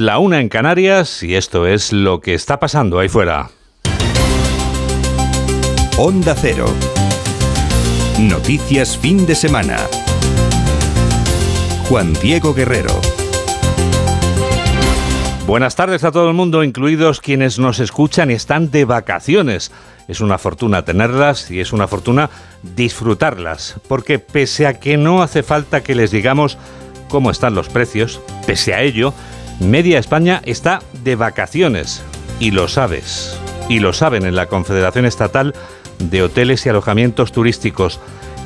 La 0.00 0.18
una 0.18 0.40
en 0.40 0.48
Canarias 0.48 1.22
y 1.22 1.34
esto 1.34 1.66
es 1.66 1.92
lo 1.92 2.22
que 2.22 2.32
está 2.32 2.58
pasando 2.58 2.98
ahí 2.98 3.10
fuera. 3.10 3.50
Onda 5.98 6.34
Cero. 6.34 6.64
Noticias 8.18 8.96
fin 8.96 9.26
de 9.26 9.34
semana. 9.34 9.76
Juan 11.86 12.14
Diego 12.14 12.54
Guerrero. 12.54 12.98
Buenas 15.46 15.76
tardes 15.76 16.02
a 16.04 16.12
todo 16.12 16.28
el 16.28 16.34
mundo, 16.34 16.64
incluidos 16.64 17.20
quienes 17.20 17.58
nos 17.58 17.78
escuchan 17.78 18.30
y 18.30 18.32
están 18.32 18.70
de 18.70 18.86
vacaciones. 18.86 19.70
Es 20.08 20.22
una 20.22 20.38
fortuna 20.38 20.82
tenerlas 20.82 21.50
y 21.50 21.60
es 21.60 21.74
una 21.74 21.86
fortuna 21.86 22.30
disfrutarlas, 22.62 23.76
porque 23.86 24.18
pese 24.18 24.66
a 24.66 24.80
que 24.80 24.96
no 24.96 25.22
hace 25.22 25.42
falta 25.42 25.82
que 25.82 25.94
les 25.94 26.10
digamos 26.10 26.56
cómo 27.10 27.30
están 27.30 27.54
los 27.54 27.68
precios, 27.68 28.18
pese 28.46 28.72
a 28.72 28.80
ello, 28.80 29.12
Media 29.60 29.98
España 29.98 30.40
está 30.46 30.80
de 31.04 31.16
vacaciones 31.16 32.02
y 32.40 32.50
lo 32.50 32.66
sabes. 32.66 33.38
Y 33.68 33.78
lo 33.78 33.92
saben 33.92 34.24
en 34.24 34.34
la 34.34 34.46
Confederación 34.46 35.04
Estatal 35.04 35.54
de 35.98 36.22
Hoteles 36.22 36.64
y 36.64 36.70
Alojamientos 36.70 37.30
Turísticos, 37.30 38.00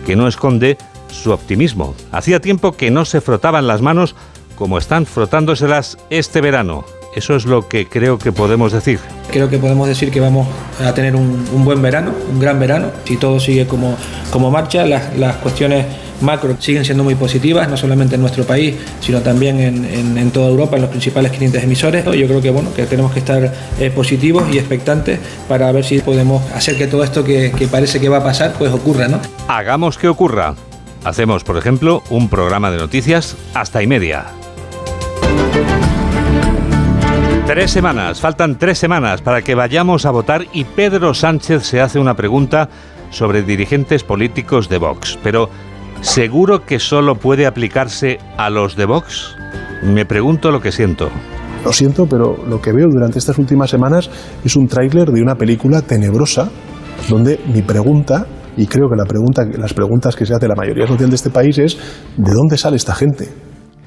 que 0.06 0.16
no 0.16 0.27
esconde 0.27 0.77
su 1.08 1.30
optimismo. 1.30 1.95
Hacía 2.10 2.41
tiempo 2.41 2.72
que 2.72 2.91
no 2.91 3.05
se 3.05 3.20
frotaban 3.20 3.69
las 3.69 3.80
manos 3.80 4.16
como 4.56 4.77
están 4.77 5.06
frotándoselas 5.06 5.98
este 6.10 6.41
verano. 6.41 6.84
Eso 7.14 7.36
es 7.36 7.44
lo 7.44 7.69
que 7.69 7.86
creo 7.86 8.19
que 8.19 8.33
podemos 8.33 8.72
decir. 8.72 8.98
Creo 9.30 9.48
que 9.48 9.58
podemos 9.58 9.86
decir 9.86 10.10
que 10.10 10.19
vamos 10.19 10.48
a 10.84 10.94
tener 10.94 11.14
un, 11.14 11.64
buen 11.64 11.80
verano, 11.80 12.12
un 12.28 12.41
gran 12.41 12.58
verano, 12.58 12.91
si 13.05 13.16
todo 13.16 13.38
sigue 13.38 13.69
como, 13.69 13.96
como 14.33 14.50
marcha, 14.50 14.84
las, 14.84 15.16
las, 15.16 15.36
cuestiones 15.36 15.86
macro 16.24 16.56
siguen 16.59 16.84
siendo 16.84 17.05
muy 17.05 17.14
positivas, 17.14 17.69
no 17.69 17.77
solamente 17.77 18.16
en 18.16 18.20
nuestro 18.20 18.45
país, 18.45 18.74
sino 19.01 19.20
también 19.20 19.60
en, 19.60 20.19
en, 20.19 20.30
toda 20.30 20.48
Europa, 20.48 20.77
en 20.77 20.83
los 20.83 20.91
principales 20.91 21.33
clientes 21.33 21.62
emisores. 21.62 22.05
Yo 22.05 22.27
creo 22.27 22.41
que, 22.41 22.50
bueno, 22.50 22.73
que 22.74 22.87
tenemos 22.87 23.12
que 23.12 23.20
estar 23.20 23.52
eh, 23.78 23.91
positivos 23.91 24.45
y 24.52 24.59
expectantes 24.59 25.20
para 25.48 25.70
ver 25.72 25.84
si 25.84 26.00
podemos 26.00 26.42
hacer 26.53 26.77
que 26.77 26.86
todo 26.86 27.05
esto 27.05 27.25
que, 27.25 27.53
que 27.53 27.69
parece 27.69 28.00
que 28.00 28.08
va 28.08 28.19
a 28.19 28.25
pasar, 28.25 28.55
pues 28.58 28.72
ocurra, 28.72 29.08
¿no? 29.08 29.20
Hagamos 29.48 29.98
que 29.98 30.08
ocurra. 30.08 30.55
Hacemos, 31.05 31.44
por 31.44 31.58
ejemplo, 31.58 32.03
un 32.08 32.28
programa 32.28 32.70
de 32.70 32.78
noticias 32.78 33.36
hasta 33.53 33.83
y 33.83 33.86
media. 33.86 34.25
Tres 37.47 37.70
semanas, 37.70 38.20
faltan 38.20 38.59
tres 38.59 38.78
semanas 38.78 39.20
para 39.20 39.42
que 39.42 39.55
vayamos 39.55 40.06
a 40.06 40.11
votar 40.11 40.47
y 40.55 40.64
Pedro 40.64 41.12
Sánchez 41.12 41.62
se 41.64 41.78
hace 41.78 41.98
una 41.98 42.14
pregunta 42.14 42.70
sobre 43.11 43.42
dirigentes 43.42 44.03
políticos 44.03 44.70
de 44.70 44.78
Vox. 44.78 45.19
Pero, 45.22 45.50
¿seguro 46.05 46.66
que 46.66 46.78
solo 46.78 47.16
puede 47.16 47.47
aplicarse 47.47 48.19
a 48.36 48.50
los 48.50 48.77
de 48.77 48.84
Vox? 48.84 49.36
Me 49.83 50.05
pregunto 50.05 50.50
lo 50.50 50.60
que 50.60 50.70
siento. 50.70 51.10
Lo 51.64 51.72
siento, 51.72 52.06
pero 52.06 52.36
lo 52.47 52.60
que 52.60 52.72
veo 52.72 52.88
durante 52.88 53.19
estas 53.19 53.38
últimas 53.38 53.70
semanas 53.70 54.10
es 54.44 54.55
un 54.55 54.69
tráiler 54.69 55.10
de 55.10 55.22
una 55.22 55.34
película 55.34 55.80
tenebrosa 55.80 56.50
donde 57.08 57.41
mi 57.52 57.62
pregunta, 57.62 58.27
y 58.56 58.66
creo 58.66 58.88
que 58.88 58.97
la 58.97 59.06
pregunta, 59.06 59.44
las 59.58 59.72
preguntas 59.72 60.14
que 60.14 60.27
se 60.27 60.34
hace 60.34 60.47
la 60.47 60.55
mayoría 60.55 60.86
social 60.86 61.08
de 61.08 61.16
este 61.16 61.30
país 61.30 61.58
es 61.58 61.78
¿de 62.16 62.32
dónde 62.32 62.58
sale 62.58 62.77
esta 62.77 62.94
gente? 62.94 63.28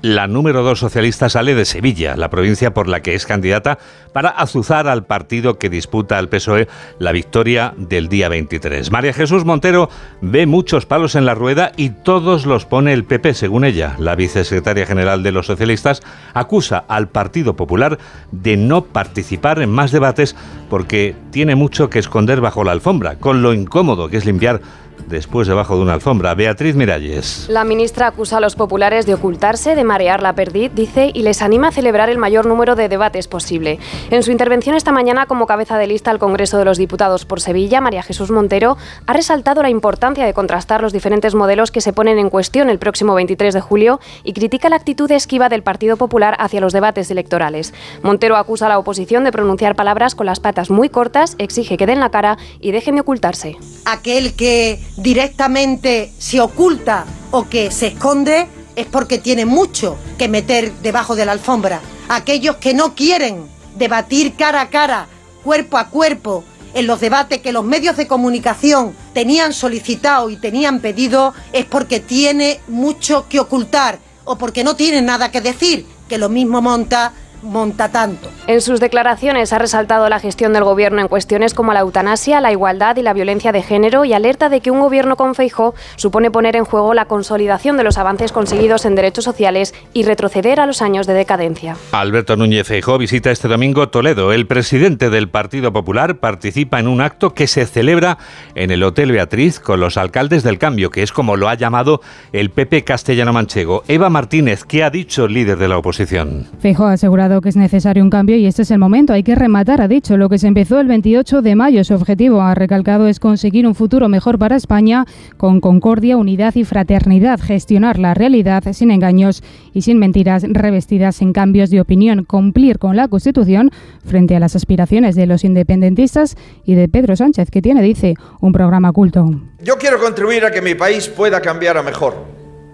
La 0.02 0.28
número 0.28 0.62
dos 0.62 0.80
socialista 0.80 1.28
sale 1.28 1.56
de 1.56 1.66
Sevilla, 1.66 2.16
la 2.16 2.30
provincia 2.30 2.74
por 2.74 2.88
la 2.88 3.02
que 3.02 3.16
es 3.16 3.26
candidata, 3.26 3.80
para 4.14 4.30
azuzar 4.30 4.88
al 4.88 5.06
partido 5.06 5.58
que 5.58 5.70
disputa 5.70 6.20
al 6.20 6.30
PSOE 6.30 6.68
la 7.00 7.12
victoria 7.12 7.74
del 7.78 8.08
día 8.08 8.30
23. 8.30 8.92
María 8.92 9.14
Jesús 9.14 9.44
Montero 9.44 9.90
ve 10.22 10.46
muchos 10.46 10.86
palos 10.86 11.16
en 11.16 11.26
la 11.26 11.34
rueda 11.34 11.72
y 11.78 11.90
todos 11.90 12.46
los 12.46 12.66
pone 12.66 12.94
el 12.94 13.06
PP, 13.06 13.34
según 13.34 13.66
ella. 13.66 13.96
La 13.98 14.16
vicesecretaria 14.16 14.86
general 14.86 15.24
de 15.24 15.32
los 15.32 15.48
socialistas 15.48 16.04
acusa 16.36 16.84
al 16.88 17.10
Partido 17.10 17.56
Popular 17.56 17.98
de 18.32 18.56
no 18.56 18.84
participar 18.86 19.62
en 19.62 19.72
más 19.72 19.92
debates 19.92 20.36
porque 20.70 21.16
tiene 21.32 21.56
mucho 21.56 21.90
que 21.90 22.00
esconder 22.00 22.40
bajo 22.40 22.64
la 22.64 22.72
alfombra, 22.72 23.16
con 23.16 23.42
lo 23.42 23.54
incómodo 23.54 24.10
que 24.10 24.18
es 24.18 24.26
limpiar 24.26 24.62
después 25.08 25.48
debajo 25.48 25.76
de 25.76 25.82
una 25.84 25.94
alfombra. 25.94 26.34
Beatriz 26.36 26.76
Miralles. 26.76 27.48
La 27.50 27.64
ministra 27.64 28.08
acusa 28.08 28.38
a 28.38 28.40
los 28.40 28.56
populares 28.56 29.06
de 29.06 29.14
ocultarse, 29.14 29.76
de 29.76 29.84
marear 29.84 30.22
la 30.22 30.34
perdiz, 30.34 30.72
dice, 30.74 31.12
y 31.14 31.24
les 31.24 31.42
anima 31.42 31.70
a 31.70 31.72
celebrar 31.72 32.10
el 32.10 32.18
mayor 32.18 32.46
número 32.46 32.76
de 32.76 32.90
debates 32.90 33.28
posible. 33.28 33.80
En 34.10 34.24
su 34.24 34.32
intervención 34.32 34.76
esta 34.76 34.92
mañana 34.92 35.26
como 35.26 35.48
cabeza 35.48 35.78
de 35.78 35.88
lista 35.88 36.12
al 36.12 36.20
Congreso 36.20 36.58
de 36.58 36.66
los 36.66 36.78
Diputados 36.78 37.26
por 37.26 37.42
Sevilla, 37.42 37.82
María 37.82 38.04
Jesús 38.04 38.32
Montero 38.32 38.78
ha 39.06 39.14
resaltado 39.14 39.62
la 39.62 39.70
importancia 39.70 40.26
de 40.26 40.34
contrastar 40.34 40.82
los 40.82 40.94
diferentes 40.94 41.36
modelos 41.36 41.72
que 41.72 41.82
se 41.82 41.94
ponen 41.94 42.20
en 42.20 42.30
cuestión 42.30 42.70
el 42.70 42.80
próximo 42.80 43.14
23 43.14 43.54
de 43.54 43.62
julio 43.62 44.00
y 44.24 44.34
critica 44.34 44.70
la 44.70 44.76
actitud 44.76 45.12
esquiva 45.12 45.50
del 45.50 45.64
Partido 45.64 45.98
Popular 45.98 46.36
hacia 46.40 46.62
los 46.62 46.74
debates 46.74 47.12
electorales. 47.12 47.74
Montero 48.04 48.38
acusa 48.38 48.66
a 48.66 48.70
la 48.70 48.80
oposición 48.80 49.24
de 49.24 49.32
pronunciar 49.32 49.76
palabras 49.76 50.16
con 50.16 50.26
las 50.26 50.40
patas 50.40 50.70
muy 50.70 50.90
cortas, 50.90 51.36
exige 51.38 51.78
que 51.78 51.86
den 51.86 52.00
la 52.00 52.12
cara 52.12 52.38
y 52.60 52.72
dejen 52.72 52.96
de 52.96 53.02
ocultarse. 53.02 53.58
Aquel 53.86 54.34
que 54.36 54.80
directamente 54.96 56.14
se 56.18 56.40
oculta 56.40 57.06
o 57.32 57.48
que 57.50 57.72
se 57.72 57.88
esconde 57.88 58.48
es 58.76 58.86
porque 58.86 59.18
tiene 59.18 59.46
mucho 59.46 59.98
que 60.18 60.28
meter 60.28 60.72
debajo 60.82 61.16
de 61.16 61.26
la 61.26 61.32
alfombra. 61.34 61.82
Aquellos 62.10 62.58
que 62.58 62.74
no 62.74 62.96
quieren 62.96 63.48
debatir 63.76 64.36
cara 64.36 64.62
a 64.62 64.70
cara, 64.70 65.08
cuerpo 65.44 65.78
a 65.78 65.90
cuerpo, 65.90 66.44
en 66.74 66.86
los 66.86 67.00
debates 67.00 67.40
que 67.40 67.52
los 67.52 67.64
medios 67.64 67.98
de 67.98 68.08
comunicación 68.08 68.96
tenían 69.14 69.54
solicitado 69.54 70.30
y 70.30 70.38
tenían 70.38 70.80
pedido, 70.80 71.34
es 71.54 71.66
porque 71.66 72.00
tiene 72.00 72.60
mucho 72.68 73.28
que 73.28 73.40
ocultar 73.40 74.00
o 74.26 74.38
porque 74.38 74.64
no 74.64 74.76
tiene 74.76 75.02
nada 75.02 75.32
que 75.32 75.42
decir, 75.42 75.88
que 76.08 76.18
lo 76.18 76.30
mismo 76.30 76.62
monta 76.62 77.14
monta 77.44 77.90
tanto. 77.90 78.30
En 78.48 78.62
sus 78.62 78.80
declaraciones 78.80 79.54
ha 79.54 79.60
resaltado 79.60 80.10
la 80.10 80.20
gestión 80.20 80.54
del 80.54 80.64
gobierno 80.64 81.02
en 81.02 81.08
cuestiones 81.08 81.54
como 81.54 81.74
la 81.74 81.82
eutanasia, 81.82 82.42
la 82.42 82.52
igualdad 82.52 82.98
y 82.98 83.02
la 83.02 83.14
violencia 83.14 83.52
de 83.52 83.62
género 83.62 84.06
y 84.06 84.14
alerta 84.14 84.50
de 84.50 84.62
que 84.62 84.72
un 84.72 84.80
gobierno 84.80 85.16
con 85.16 85.36
Feijó 85.36 85.76
supone 85.96 86.32
poner 86.32 86.56
en 86.56 86.66
juego 86.66 86.94
la 86.94 87.06
consolidación 87.06 87.78
de 87.78 87.84
los 87.84 87.98
avances 87.98 88.32
conseguidos 88.32 88.86
en 88.86 88.96
derechos 88.96 89.26
sociales 89.26 89.74
y 89.94 90.04
retroceder 90.04 90.60
a 90.60 90.66
los 90.66 90.82
años 90.82 91.08
de 91.08 91.14
decadencia. 91.14 91.76
Alberto 91.92 92.36
Núñez 92.36 92.68
Feijó 92.68 92.98
visita 92.98 93.32
este 93.32 93.48
domingo 93.48 93.90
Toledo. 93.90 94.32
El 94.34 94.48
presidente 94.48 95.10
del 95.10 95.30
Partido 95.30 95.72
Popular 95.74 96.18
participa 96.18 96.80
en 96.80 96.88
un 96.88 97.02
acto 97.02 97.34
que 97.34 97.48
se 97.48 97.66
celebra 97.66 98.18
en 98.56 98.72
el 98.72 98.84
Hotel 98.84 99.12
Beatriz 99.12 99.60
con 99.60 99.80
los 99.80 99.98
alcaldes 99.98 100.44
del 100.44 100.58
cambio, 100.58 100.90
que 100.90 101.04
es 101.04 101.12
como 101.12 101.36
lo 101.36 101.50
ha 101.50 101.56
llamado 101.56 102.02
el 102.34 102.50
PP 102.50 102.84
castellano 102.84 103.34
manchego. 103.34 103.84
Eva 103.88 104.10
Martínez, 104.10 104.64
¿qué 104.64 104.84
ha 104.84 104.90
dicho 104.90 105.26
el 105.26 105.34
líder 105.34 105.58
de 105.58 105.68
la 105.68 105.78
oposición? 105.78 106.48
Feijó 106.60 106.86
ha 106.86 106.94
asegurado 106.94 107.27
que 107.42 107.50
es 107.50 107.56
necesario 107.56 108.04
un 108.04 108.10
cambio 108.10 108.36
y 108.38 108.46
este 108.46 108.62
es 108.62 108.72
el 108.72 108.80
momento. 108.80 109.14
Hay 109.14 109.24
que 109.24 109.36
rematar, 109.36 109.82
ha 109.82 109.88
dicho, 109.88 110.18
lo 110.18 110.30
que 110.30 110.38
se 110.38 110.48
empezó 110.48 110.80
el 110.80 110.88
28 110.88 111.42
de 111.42 111.56
mayo. 111.56 111.84
Su 111.84 111.94
objetivo, 111.94 112.42
ha 112.42 112.56
recalcado, 112.56 113.08
es 113.08 113.20
conseguir 113.20 113.68
un 113.68 113.76
futuro 113.76 114.10
mejor 114.10 114.40
para 114.40 114.56
España 114.56 115.06
con 115.38 115.62
concordia, 115.62 116.18
unidad 116.18 116.56
y 116.56 116.64
fraternidad. 116.64 117.40
Gestionar 117.40 118.00
la 118.00 118.14
realidad 118.14 118.64
sin 118.74 118.92
engaños 118.92 119.44
y 119.74 119.82
sin 119.82 120.00
mentiras 120.00 120.44
revestidas 120.48 121.22
en 121.22 121.34
cambios 121.34 121.70
de 121.70 121.82
opinión. 121.82 122.24
Cumplir 122.24 122.80
con 122.80 122.96
la 122.96 123.08
Constitución 123.08 123.72
frente 124.06 124.36
a 124.36 124.40
las 124.40 124.56
aspiraciones 124.56 125.16
de 125.16 125.28
los 125.28 125.44
independentistas 125.44 126.36
y 126.66 126.76
de 126.76 126.88
Pedro 126.88 127.16
Sánchez, 127.16 127.52
que 127.52 127.62
tiene, 127.62 127.82
dice, 127.82 128.16
un 128.40 128.54
programa 128.54 128.92
culto. 128.92 129.30
Yo 129.62 129.78
quiero 129.78 130.00
contribuir 130.00 130.46
a 130.46 130.52
que 130.52 130.62
mi 130.62 130.76
país 130.76 131.08
pueda 131.08 131.42
cambiar 131.42 131.78
a 131.78 131.84
mejor. 131.84 132.26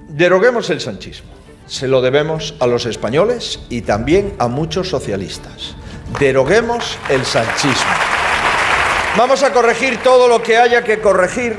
Deroguemos 0.10 0.70
el 0.70 0.80
sanchismo 0.80 1.43
se 1.66 1.88
lo 1.88 2.02
debemos 2.02 2.56
a 2.60 2.68
los 2.68 2.86
españoles 2.86 3.60
y 3.70 3.82
también 3.82 4.34
a 4.40 4.48
muchos 4.48 4.90
socialistas. 4.90 5.76
Deroguemos 6.20 6.98
el 7.10 7.26
sanchismo. 7.26 7.92
Vamos 9.18 9.44
a 9.44 9.54
corregir 9.54 9.98
todo 9.98 10.28
lo 10.28 10.42
que 10.42 10.58
haya 10.58 10.84
que 10.84 11.00
corregir, 11.00 11.56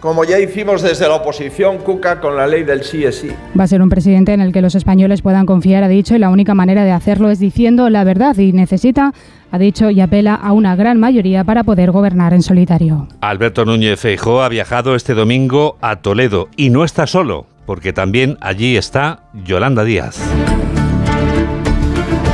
como 0.00 0.24
ya 0.24 0.38
hicimos 0.38 0.82
desde 0.82 1.08
la 1.08 1.16
oposición, 1.16 1.78
Cuca, 1.78 2.20
con 2.20 2.36
la 2.36 2.46
ley 2.46 2.62
del 2.62 2.84
sí 2.84 3.04
es 3.04 3.16
sí. 3.16 3.30
Va 3.58 3.64
a 3.64 3.66
ser 3.66 3.82
un 3.82 3.88
presidente 3.88 4.32
en 4.34 4.40
el 4.40 4.52
que 4.52 4.60
los 4.60 4.74
españoles 4.74 5.22
puedan 5.22 5.46
confiar, 5.46 5.82
ha 5.82 5.88
dicho, 5.88 6.14
y 6.14 6.18
la 6.18 6.28
única 6.28 6.54
manera 6.54 6.84
de 6.84 6.92
hacerlo 6.92 7.30
es 7.30 7.38
diciendo 7.38 7.88
la 7.88 8.04
verdad 8.04 8.36
y 8.36 8.52
necesita 8.52 9.12
ha 9.50 9.58
dicho 9.58 9.90
y 9.90 10.00
apela 10.00 10.34
a 10.34 10.52
una 10.52 10.76
gran 10.76 10.98
mayoría 10.98 11.44
para 11.44 11.64
poder 11.64 11.90
gobernar 11.90 12.34
en 12.34 12.42
solitario. 12.42 13.08
Alberto 13.20 13.64
Núñez 13.64 13.98
Feijóo 13.98 14.42
ha 14.42 14.48
viajado 14.48 14.94
este 14.94 15.14
domingo 15.14 15.78
a 15.80 15.96
Toledo 15.96 16.48
y 16.56 16.70
no 16.70 16.84
está 16.84 17.06
solo 17.06 17.46
porque 17.66 17.92
también 17.92 18.38
allí 18.40 18.76
está 18.76 19.24
Yolanda 19.34 19.84
Díaz. 19.84 20.18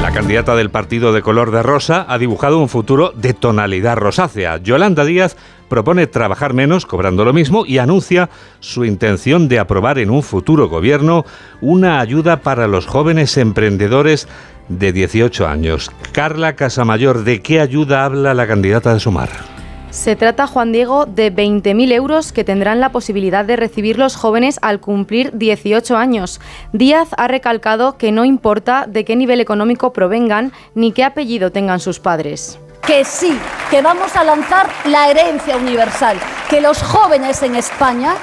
La 0.02 0.12
candidata 0.12 0.54
del 0.54 0.70
partido 0.70 1.12
de 1.12 1.22
color 1.22 1.50
de 1.50 1.62
rosa 1.62 2.04
ha 2.08 2.18
dibujado 2.18 2.58
un 2.58 2.68
futuro 2.68 3.12
de 3.16 3.32
tonalidad 3.32 3.96
rosácea. 3.96 4.58
Yolanda 4.58 5.04
Díaz 5.04 5.36
propone 5.70 6.06
trabajar 6.06 6.52
menos 6.52 6.84
cobrando 6.84 7.24
lo 7.24 7.32
mismo 7.32 7.64
y 7.64 7.78
anuncia 7.78 8.28
su 8.60 8.84
intención 8.84 9.48
de 9.48 9.58
aprobar 9.58 9.98
en 9.98 10.10
un 10.10 10.22
futuro 10.22 10.68
gobierno 10.68 11.24
una 11.62 11.98
ayuda 11.98 12.42
para 12.42 12.66
los 12.66 12.86
jóvenes 12.86 13.38
emprendedores 13.38 14.28
de 14.68 14.92
18 14.92 15.48
años. 15.48 15.90
Carla 16.12 16.56
Casamayor, 16.56 17.24
¿de 17.24 17.40
qué 17.40 17.60
ayuda 17.60 18.04
habla 18.04 18.34
la 18.34 18.46
candidata 18.46 18.92
de 18.92 19.00
Sumar? 19.00 19.51
Se 19.92 20.16
trata, 20.16 20.46
Juan 20.46 20.72
Diego, 20.72 21.04
de 21.04 21.30
20.000 21.30 21.92
euros 21.92 22.32
que 22.32 22.44
tendrán 22.44 22.80
la 22.80 22.92
posibilidad 22.92 23.44
de 23.44 23.56
recibir 23.56 23.98
los 23.98 24.16
jóvenes 24.16 24.58
al 24.62 24.80
cumplir 24.80 25.32
18 25.34 25.98
años. 25.98 26.40
Díaz 26.72 27.08
ha 27.18 27.28
recalcado 27.28 27.98
que 27.98 28.10
no 28.10 28.24
importa 28.24 28.86
de 28.88 29.04
qué 29.04 29.16
nivel 29.16 29.38
económico 29.42 29.92
provengan 29.92 30.52
ni 30.74 30.92
qué 30.92 31.04
apellido 31.04 31.52
tengan 31.52 31.78
sus 31.78 32.00
padres 32.00 32.58
que 32.86 33.04
sí, 33.04 33.38
que 33.70 33.80
vamos 33.80 34.16
a 34.16 34.24
lanzar 34.24 34.68
la 34.86 35.08
herencia 35.08 35.56
universal, 35.56 36.18
que 36.50 36.60
los 36.60 36.82
jóvenes 36.82 37.40
en 37.44 37.54
España 37.54 38.14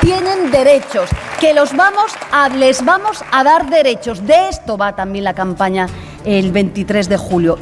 tienen 0.00 0.50
derechos, 0.50 1.10
que 1.38 1.52
los 1.52 1.76
vamos 1.76 2.12
a, 2.32 2.48
les 2.48 2.82
vamos 2.82 3.22
a 3.30 3.44
dar 3.44 3.68
derechos. 3.68 4.26
De 4.26 4.48
esto 4.48 4.78
va 4.78 4.96
también 4.96 5.24
la 5.24 5.34
campaña 5.34 5.88
el 6.24 6.52
23 6.52 7.06
de 7.06 7.16
julio. 7.18 7.58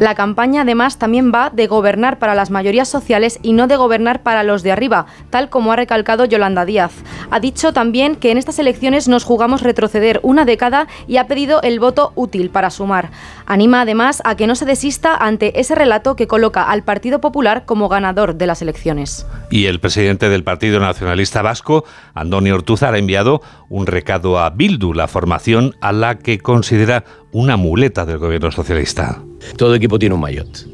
La 0.00 0.14
campaña 0.14 0.62
además 0.62 0.96
también 0.96 1.30
va 1.30 1.50
de 1.50 1.66
gobernar 1.66 2.18
para 2.18 2.34
las 2.34 2.50
mayorías 2.50 2.88
sociales 2.88 3.38
y 3.42 3.52
no 3.52 3.66
de 3.66 3.76
gobernar 3.76 4.22
para 4.22 4.42
los 4.44 4.62
de 4.62 4.72
arriba, 4.72 5.04
tal 5.28 5.50
como 5.50 5.72
ha 5.72 5.76
recalcado 5.76 6.24
Yolanda 6.24 6.64
Díaz. 6.64 6.92
Ha 7.30 7.38
dicho 7.38 7.74
también 7.74 8.16
que 8.16 8.30
en 8.30 8.38
estas 8.38 8.58
elecciones 8.58 9.08
nos 9.08 9.24
jugamos 9.24 9.60
retroceder 9.60 10.18
una 10.22 10.46
década 10.46 10.88
y 11.06 11.18
ha 11.18 11.26
pedido 11.26 11.60
el 11.60 11.80
voto 11.80 12.12
útil 12.14 12.48
para 12.48 12.70
sumar. 12.70 13.10
Anima 13.44 13.82
además 13.82 14.22
a 14.24 14.36
que 14.36 14.46
no 14.46 14.54
se 14.54 14.64
desista 14.64 15.14
ante 15.14 15.60
ese 15.60 15.74
relato 15.74 16.16
que 16.16 16.26
coloca 16.26 16.62
al 16.62 16.82
Partido 16.82 17.20
Popular 17.20 17.66
como 17.66 17.90
ganador 17.90 18.36
de 18.36 18.46
las 18.46 18.62
elecciones. 18.62 19.26
Y 19.50 19.66
el 19.66 19.80
presidente 19.80 20.30
del 20.30 20.44
Partido 20.44 20.80
Nacionalista 20.80 21.42
Vasco, 21.42 21.84
Antonio 22.14 22.54
Ortuzar, 22.54 22.94
ha 22.94 22.98
enviado 22.98 23.42
un 23.68 23.86
recado 23.86 24.38
a 24.38 24.48
Bildu, 24.48 24.94
la 24.94 25.08
formación 25.08 25.76
a 25.82 25.92
la 25.92 26.16
que 26.16 26.38
considera 26.38 27.04
una 27.32 27.56
muleta 27.56 28.04
del 28.04 28.18
gobierno 28.18 28.50
socialista. 28.50 29.22
Todo 29.56 29.74
equipo 29.74 29.98
tiene 29.98 30.14
un 30.14 30.20
maillot. 30.20 30.66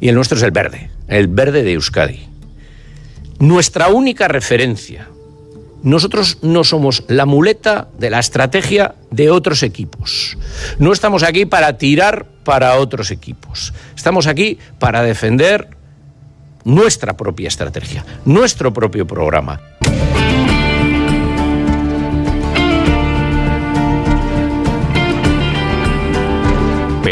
Y 0.00 0.08
el 0.08 0.14
nuestro 0.14 0.36
es 0.36 0.42
el 0.42 0.50
verde, 0.50 0.90
el 1.08 1.28
verde 1.28 1.62
de 1.62 1.72
Euskadi. 1.72 2.26
Nuestra 3.38 3.88
única 3.88 4.28
referencia. 4.28 5.08
Nosotros 5.82 6.38
no 6.40 6.64
somos 6.64 7.04
la 7.08 7.26
muleta 7.26 7.88
de 7.98 8.08
la 8.08 8.18
estrategia 8.18 8.94
de 9.10 9.30
otros 9.30 9.62
equipos. 9.62 10.38
No 10.78 10.92
estamos 10.92 11.22
aquí 11.22 11.44
para 11.44 11.76
tirar 11.76 12.26
para 12.42 12.76
otros 12.76 13.10
equipos. 13.10 13.74
Estamos 13.94 14.26
aquí 14.26 14.58
para 14.78 15.02
defender 15.02 15.68
nuestra 16.64 17.16
propia 17.16 17.48
estrategia, 17.48 18.04
nuestro 18.24 18.72
propio 18.72 19.06
programa. 19.06 19.60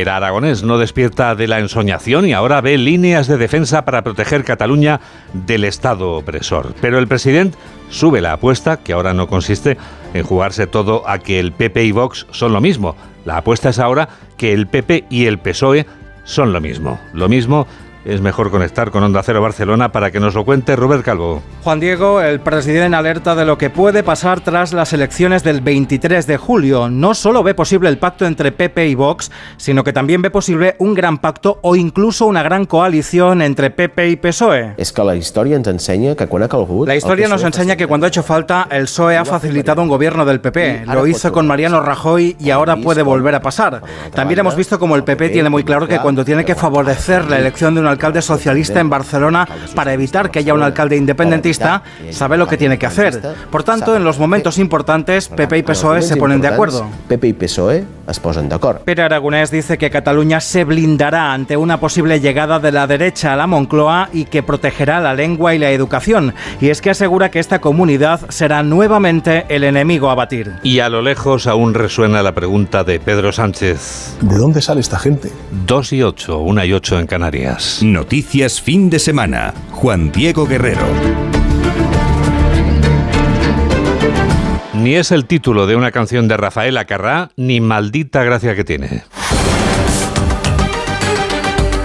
Pero 0.02 0.16
Aragonés 0.16 0.64
no 0.64 0.78
despierta 0.78 1.36
de 1.36 1.46
la 1.46 1.60
ensoñación 1.60 2.26
y 2.26 2.32
ahora 2.32 2.60
ve 2.60 2.76
líneas 2.76 3.28
de 3.28 3.36
defensa 3.36 3.84
para 3.84 4.02
proteger 4.02 4.42
Cataluña 4.42 5.00
del 5.32 5.62
Estado 5.62 6.14
opresor. 6.14 6.74
Pero 6.80 6.98
el 6.98 7.06
presidente 7.06 7.56
sube 7.88 8.20
la 8.20 8.32
apuesta, 8.32 8.78
que 8.78 8.94
ahora 8.94 9.14
no 9.14 9.28
consiste 9.28 9.78
en 10.12 10.24
jugarse 10.24 10.66
todo 10.66 11.08
a 11.08 11.20
que 11.20 11.38
el 11.38 11.52
PP 11.52 11.84
y 11.84 11.92
Vox 11.92 12.26
son 12.32 12.52
lo 12.52 12.60
mismo. 12.60 12.96
La 13.24 13.36
apuesta 13.36 13.68
es 13.68 13.78
ahora 13.78 14.08
que 14.36 14.52
el 14.52 14.66
PP 14.66 15.04
y 15.08 15.26
el 15.26 15.38
PSOE 15.38 15.86
son 16.24 16.52
lo 16.52 16.60
mismo. 16.60 16.98
Lo 17.12 17.28
mismo 17.28 17.68
es 18.04 18.20
mejor 18.20 18.50
conectar 18.50 18.90
con 18.90 19.02
Onda 19.02 19.22
Cero 19.22 19.40
Barcelona 19.40 19.92
para 19.92 20.10
que 20.10 20.20
nos 20.20 20.34
lo 20.34 20.44
cuente 20.44 20.76
Robert 20.76 21.04
Calvo. 21.04 21.42
Juan 21.62 21.80
Diego, 21.80 22.20
el 22.20 22.40
presidente 22.40 22.86
en 22.86 22.94
alerta 22.94 23.34
de 23.34 23.44
lo 23.44 23.58
que 23.58 23.70
puede 23.70 24.02
pasar 24.02 24.40
tras 24.40 24.72
las 24.72 24.92
elecciones 24.92 25.44
del 25.44 25.60
23 25.60 26.26
de 26.26 26.36
julio. 26.36 26.88
No 26.88 27.14
solo 27.14 27.42
ve 27.42 27.54
posible 27.54 27.88
el 27.88 27.98
pacto 27.98 28.26
entre 28.26 28.50
PP 28.50 28.88
y 28.88 28.94
Vox, 28.94 29.30
sino 29.56 29.84
que 29.84 29.92
también 29.92 30.22
ve 30.22 30.30
posible 30.30 30.74
un 30.78 30.94
gran 30.94 31.18
pacto 31.18 31.58
o 31.62 31.76
incluso 31.76 32.26
una 32.26 32.42
gran 32.42 32.66
coalición 32.66 33.42
entre 33.42 33.70
PP 33.70 34.08
y 34.08 34.16
PSOE. 34.16 34.74
Es 34.76 34.92
que 34.92 35.04
la 35.04 35.14
historia 35.14 35.58
nos 35.58 35.68
enseña 35.68 36.16
que 36.16 36.26
cuando 36.26 36.84
La 36.86 36.96
historia 36.96 37.28
nos 37.28 37.44
enseña 37.44 37.76
que 37.76 37.86
cuando 37.86 38.06
ha 38.06 38.08
hecho 38.08 38.22
falta, 38.22 38.66
el 38.70 38.84
PSOE 38.84 39.16
ha 39.16 39.24
facilitado 39.24 39.82
un 39.82 39.88
gobierno 39.88 40.24
del 40.24 40.40
PP. 40.40 40.86
Lo 40.86 41.06
hizo 41.06 41.30
con 41.30 41.46
Mariano 41.46 41.80
Rajoy 41.80 42.36
y 42.40 42.50
ahora 42.50 42.76
puede 42.76 43.02
volver 43.02 43.34
a 43.34 43.40
pasar. 43.40 43.82
También 44.12 44.40
hemos 44.40 44.56
visto 44.56 44.78
como 44.78 44.96
el 44.96 45.04
PP 45.04 45.28
tiene 45.28 45.48
muy 45.48 45.62
claro 45.62 45.86
que 45.86 45.98
cuando 46.00 46.24
tiene 46.24 46.44
que 46.44 46.54
favorecer 46.54 47.30
la 47.30 47.38
elección 47.38 47.74
de 47.74 47.80
una 47.80 47.91
alcalde 47.92 48.22
socialista 48.22 48.80
en 48.80 48.90
Barcelona 48.90 49.46
para 49.74 49.92
evitar 49.92 50.30
que 50.30 50.40
haya 50.40 50.54
un 50.54 50.62
alcalde 50.62 50.96
independentista, 50.96 51.82
sabe 52.10 52.36
lo 52.36 52.46
que 52.46 52.56
tiene 52.56 52.78
que 52.78 52.86
hacer. 52.86 53.20
Por 53.50 53.62
tanto, 53.62 53.96
en 53.96 54.04
los 54.04 54.18
momentos 54.18 54.58
importantes, 54.58 55.28
PP 55.28 55.58
y 55.58 55.62
PSOE 55.62 56.02
se 56.02 56.16
ponen 56.16 56.40
de 56.40 56.48
acuerdo. 56.48 56.86
PP 57.08 57.28
y 57.28 57.32
PSOE 57.32 57.84
se 58.10 58.20
ponen 58.20 58.48
de 58.48 58.54
acuerdo. 58.54 58.82
Pero 58.84 59.04
Aragonés 59.04 59.50
dice 59.50 59.78
que 59.78 59.90
Cataluña 59.90 60.40
se 60.40 60.64
blindará 60.64 61.32
ante 61.32 61.56
una 61.56 61.78
posible 61.78 62.20
llegada 62.20 62.58
de 62.58 62.72
la 62.72 62.86
derecha 62.86 63.32
a 63.32 63.36
la 63.36 63.46
Moncloa 63.46 64.08
y 64.12 64.24
que 64.24 64.42
protegerá 64.42 65.00
la 65.00 65.14
lengua 65.14 65.54
y 65.54 65.58
la 65.58 65.70
educación. 65.70 66.34
Y 66.60 66.68
es 66.68 66.80
que 66.80 66.90
asegura 66.90 67.30
que 67.30 67.38
esta 67.38 67.60
comunidad 67.60 68.20
será 68.28 68.62
nuevamente 68.62 69.44
el 69.48 69.64
enemigo 69.64 70.10
a 70.10 70.14
batir. 70.14 70.52
Y 70.62 70.80
a 70.80 70.88
lo 70.88 71.02
lejos 71.02 71.46
aún 71.46 71.74
resuena 71.74 72.22
la 72.22 72.32
pregunta 72.32 72.84
de 72.84 73.00
Pedro 73.00 73.32
Sánchez. 73.32 74.16
¿De 74.20 74.36
dónde 74.36 74.62
sale 74.62 74.80
esta 74.80 74.98
gente? 74.98 75.30
Dos 75.66 75.92
y 75.92 76.02
ocho, 76.02 76.38
una 76.38 76.64
y 76.64 76.72
ocho 76.72 76.98
en 76.98 77.06
Canarias. 77.06 77.81
Noticias 77.82 78.62
fin 78.62 78.90
de 78.90 79.00
semana. 79.00 79.54
Juan 79.72 80.12
Diego 80.12 80.46
Guerrero. 80.46 80.86
Ni 84.74 84.94
es 84.94 85.10
el 85.10 85.26
título 85.26 85.66
de 85.66 85.74
una 85.74 85.90
canción 85.90 86.28
de 86.28 86.36
Rafael 86.36 86.76
Acarrá, 86.76 87.30
ni 87.36 87.60
maldita 87.60 88.22
gracia 88.22 88.54
que 88.54 88.62
tiene. 88.62 89.02